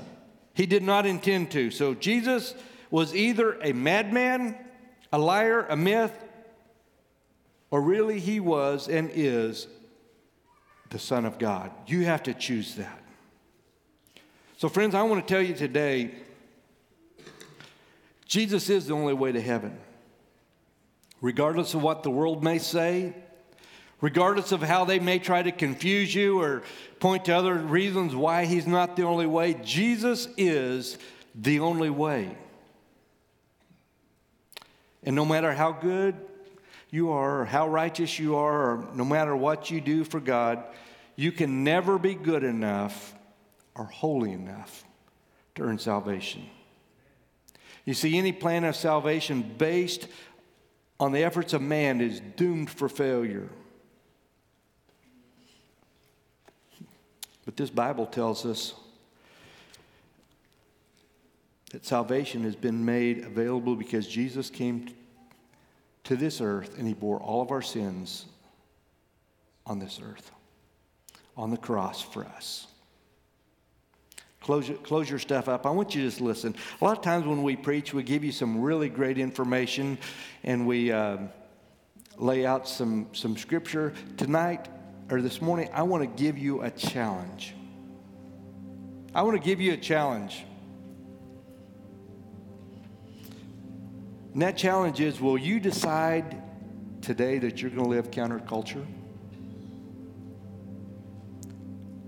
He 0.53 0.65
did 0.65 0.83
not 0.83 1.05
intend 1.05 1.51
to. 1.51 1.69
So 1.69 1.95
Jesus 1.95 2.55
was 2.89 3.13
either 3.13 3.59
a 3.61 3.73
madman, 3.73 4.55
a 5.11 5.19
liar, 5.19 5.65
a 5.67 5.75
myth, 5.75 6.13
or 7.71 7.81
really 7.81 8.21
he 8.21 8.39
was 8.39 8.87
and 8.87 9.11
is 9.13 9.67
the 10.91 10.99
Son 10.99 11.25
of 11.25 11.39
God. 11.39 11.71
You 11.87 12.05
have 12.05 12.23
to 12.23 12.33
choose 12.33 12.75
that. 12.75 13.03
So, 14.55 14.69
friends, 14.69 14.95
I 14.95 15.01
want 15.01 15.27
to 15.27 15.33
tell 15.33 15.41
you 15.41 15.55
today 15.55 16.11
Jesus 18.25 18.69
is 18.69 18.87
the 18.87 18.93
only 18.93 19.13
way 19.13 19.33
to 19.33 19.41
heaven 19.41 19.77
regardless 21.23 21.73
of 21.73 21.81
what 21.81 22.03
the 22.03 22.11
world 22.11 22.43
may 22.43 22.59
say, 22.59 23.15
regardless 24.01 24.51
of 24.51 24.61
how 24.61 24.83
they 24.83 24.99
may 24.99 25.17
try 25.17 25.41
to 25.41 25.53
confuse 25.53 26.13
you 26.13 26.41
or 26.41 26.61
point 26.99 27.23
to 27.23 27.31
other 27.31 27.55
reasons 27.55 28.13
why 28.13 28.43
he's 28.43 28.67
not 28.67 28.97
the 28.97 29.03
only 29.03 29.25
way, 29.25 29.53
Jesus 29.63 30.27
is 30.35 30.97
the 31.33 31.61
only 31.61 31.89
way. 31.89 32.37
And 35.03 35.15
no 35.15 35.23
matter 35.23 35.53
how 35.53 35.71
good 35.71 36.15
you 36.91 37.11
are, 37.11 37.41
or 37.41 37.45
how 37.45 37.69
righteous 37.69 38.19
you 38.19 38.35
are, 38.35 38.71
or 38.71 38.89
no 38.93 39.05
matter 39.05 39.33
what 39.33 39.71
you 39.71 39.79
do 39.79 40.03
for 40.03 40.19
God, 40.19 40.61
you 41.15 41.31
can 41.31 41.63
never 41.63 41.97
be 41.97 42.15
good 42.15 42.43
enough 42.43 43.15
or 43.75 43.85
holy 43.85 44.33
enough 44.33 44.83
to 45.55 45.63
earn 45.63 45.79
salvation. 45.79 46.45
You 47.85 47.93
see, 47.93 48.17
any 48.17 48.33
plan 48.33 48.65
of 48.65 48.75
salvation 48.75 49.55
based 49.57 50.07
on 51.03 51.11
the 51.11 51.21
efforts 51.21 51.51
of 51.51 51.61
man 51.61 51.99
is 51.99 52.21
doomed 52.37 52.69
for 52.69 52.87
failure. 52.87 53.49
But 57.43 57.57
this 57.57 57.69
Bible 57.69 58.05
tells 58.05 58.45
us 58.45 58.73
that 61.71 61.85
salvation 61.85 62.45
has 62.45 62.55
been 62.55 62.85
made 62.85 63.25
available 63.25 63.75
because 63.75 64.07
Jesus 64.07 64.49
came 64.49 64.95
to 66.05 66.15
this 66.15 66.39
earth 66.39 66.77
and 66.77 66.87
he 66.87 66.93
bore 66.93 67.19
all 67.19 67.41
of 67.41 67.51
our 67.51 67.61
sins 67.61 68.27
on 69.65 69.79
this 69.79 69.99
earth, 70.01 70.31
on 71.35 71.51
the 71.51 71.57
cross 71.57 72.01
for 72.01 72.23
us. 72.23 72.67
Close 74.43 74.67
your, 74.67 74.77
close 74.79 75.09
your 75.09 75.19
stuff 75.19 75.47
up. 75.47 75.65
I 75.65 75.69
want 75.69 75.95
you 75.95 76.01
to 76.01 76.07
just 76.07 76.19
listen. 76.19 76.53
A 76.81 76.83
lot 76.83 76.97
of 76.97 77.03
times 77.03 77.25
when 77.25 77.43
we 77.43 77.55
preach, 77.55 77.93
we 77.93 78.03
give 78.03 78.25
you 78.25 78.31
some 78.33 78.61
really 78.61 78.89
great 78.89 79.17
information 79.17 79.97
and 80.43 80.67
we 80.67 80.91
uh, 80.91 81.17
lay 82.17 82.45
out 82.45 82.67
some, 82.67 83.07
some 83.13 83.37
scripture. 83.37 83.93
Tonight 84.17 84.67
or 85.09 85.21
this 85.21 85.41
morning, 85.41 85.69
I 85.73 85.83
want 85.83 86.03
to 86.03 86.23
give 86.23 86.37
you 86.37 86.61
a 86.61 86.69
challenge. 86.69 87.55
I 89.15 89.21
want 89.21 89.41
to 89.41 89.43
give 89.43 89.61
you 89.61 89.73
a 89.73 89.77
challenge. 89.77 90.43
And 94.33 94.41
that 94.41 94.57
challenge 94.57 94.99
is 94.99 95.21
will 95.21 95.37
you 95.37 95.61
decide 95.61 96.41
today 97.01 97.37
that 97.37 97.61
you're 97.61 97.71
going 97.71 97.83
to 97.83 97.89
live 97.89 98.11
counterculture? 98.11 98.85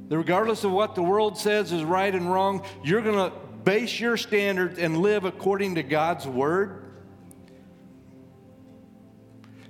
That 0.08 0.18
regardless 0.18 0.64
of 0.64 0.72
what 0.72 0.95
the 0.95 1.03
world 1.03 1.38
says 1.38 1.72
is 1.72 1.84
right 1.84 2.14
and 2.14 2.32
wrong, 2.32 2.64
you're 2.84 3.01
going 3.01 3.30
to 3.30 3.36
base 3.64 3.99
your 3.99 4.18
standards 4.18 4.78
and 4.78 4.97
live 4.97 5.26
according 5.26 5.76
to 5.76 5.84
God's 5.84 6.28
word? 6.28 6.84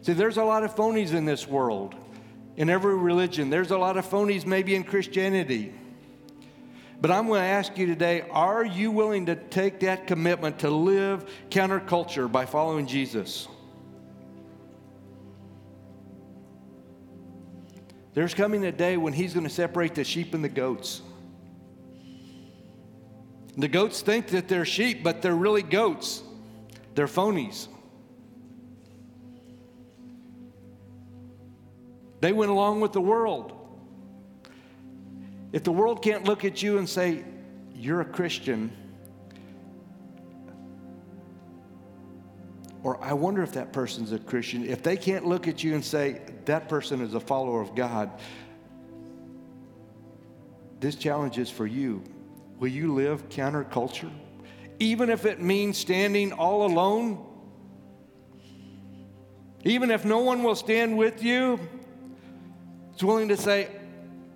See, 0.02 0.14
there's 0.14 0.38
a 0.38 0.44
lot 0.44 0.64
of 0.64 0.76
phonies 0.76 1.14
in 1.14 1.26
this 1.26 1.48
world, 1.48 1.96
in 2.58 2.70
every 2.70 2.96
religion. 2.96 3.50
There's 3.50 3.72
a 3.72 3.78
lot 3.78 3.98
of 3.98 4.06
phonies 4.08 4.46
maybe 4.46 4.76
in 4.76 4.84
Christianity. 4.84 5.74
But 7.02 7.12
I'm 7.12 7.28
going 7.28 7.42
to 7.42 7.48
ask 7.48 7.78
you 7.78 7.88
today 7.88 8.26
are 8.30 8.64
you 8.64 8.92
willing 8.92 9.28
to 9.28 9.36
take 9.36 9.80
that 9.82 10.08
commitment 10.08 10.60
to 10.60 10.70
live 10.70 11.30
counterculture 11.50 12.32
by 12.32 12.46
following 12.46 12.88
Jesus? 12.88 13.48
There's 18.16 18.34
coming 18.34 18.66
a 18.66 18.72
day 18.72 18.96
when 18.96 19.12
he's 19.12 19.34
going 19.34 19.44
to 19.44 19.54
separate 19.54 19.94
the 19.94 20.06
sheep 20.06 20.34
and 20.34 20.42
the 20.42 20.50
goats. 20.50 21.02
The 23.58 23.68
goats 23.68 24.02
think 24.02 24.28
that 24.28 24.48
they're 24.48 24.66
sheep, 24.66 25.04
but 25.04 25.22
they're 25.22 25.36
really 25.36 25.62
goats. 25.62 26.24
They're 26.96 27.08
phonies. 27.08 27.68
They 32.22 32.32
went 32.32 32.52
along 32.52 32.80
with 32.80 32.94
the 32.94 33.02
world. 33.02 33.52
If 35.52 35.66
the 35.66 35.74
world 35.74 36.02
can't 36.02 36.24
look 36.24 36.46
at 36.46 36.64
you 36.64 36.78
and 36.78 36.88
say, 36.88 37.26
You're 37.74 38.00
a 38.00 38.06
Christian, 38.06 38.72
or 42.86 43.04
I 43.04 43.14
wonder 43.14 43.42
if 43.42 43.54
that 43.54 43.74
person's 43.74 44.12
a 44.12 44.20
Christian, 44.20 44.64
if 44.64 44.84
they 44.84 44.96
can't 44.96 45.26
look 45.26 45.48
at 45.48 45.64
you 45.64 45.74
and 45.74 45.84
say, 45.84 46.22
that 46.46 46.70
person 46.70 47.02
is 47.02 47.16
a 47.16 47.20
follower 47.20 47.60
of 47.60 47.74
God, 47.74 48.12
this 50.80 50.96
challenge 50.96 51.40
is 51.40 51.50
for 51.50 51.66
you. 51.66 52.04
Will 52.60 52.68
you 52.68 52.94
live 52.94 53.28
counterculture? 53.30 54.12
Even 54.78 55.10
if 55.10 55.26
it 55.26 55.42
means 55.42 55.80
standing 55.80 56.32
all 56.32 56.68
alone? 56.68 57.26
Even 59.64 59.90
if 59.90 60.06
no 60.06 60.20
one 60.20 60.44
will 60.44 60.54
stand 60.54 60.96
with 60.96 61.24
you, 61.24 61.60
it's 62.94 63.02
willing 63.02 63.30
to 63.30 63.38
say, 63.38 63.68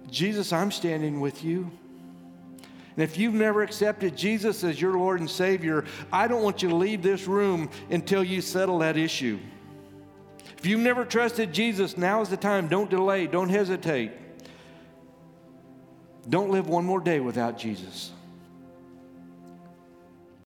Jesus, 0.10 0.52
I'm 0.52 0.72
standing 0.72 1.20
with 1.20 1.43
you. 1.43 1.70
And 3.00 3.04
if 3.06 3.18
you've 3.18 3.34
never 3.34 3.62
accepted 3.62 4.18
Jesus 4.18 4.62
as 4.66 4.82
your 4.82 4.91
Lord 4.91 5.22
and 5.22 5.30
Savior, 5.30 5.86
I 6.12 6.28
don't 6.28 6.43
want 6.43 6.62
you 6.62 6.68
to 6.68 6.76
leave 6.76 7.02
this 7.02 7.28
room 7.28 7.70
until 7.89 8.22
you 8.22 8.41
settle 8.41 8.80
that 8.80 8.97
issue. 8.97 9.39
If 10.58 10.66
you've 10.66 10.82
never 10.82 11.06
trusted 11.06 11.54
Jesus, 11.54 11.95
now 11.95 12.20
is 12.20 12.28
the 12.28 12.36
time. 12.36 12.68
Don't 12.68 12.89
delay, 12.89 13.26
don't 13.26 13.47
hesitate. 13.47 14.12
Don't 16.28 16.50
live 16.50 16.68
one 16.68 16.84
more 16.84 17.00
day 17.00 17.22
without 17.22 17.58
Jesus. 17.58 18.12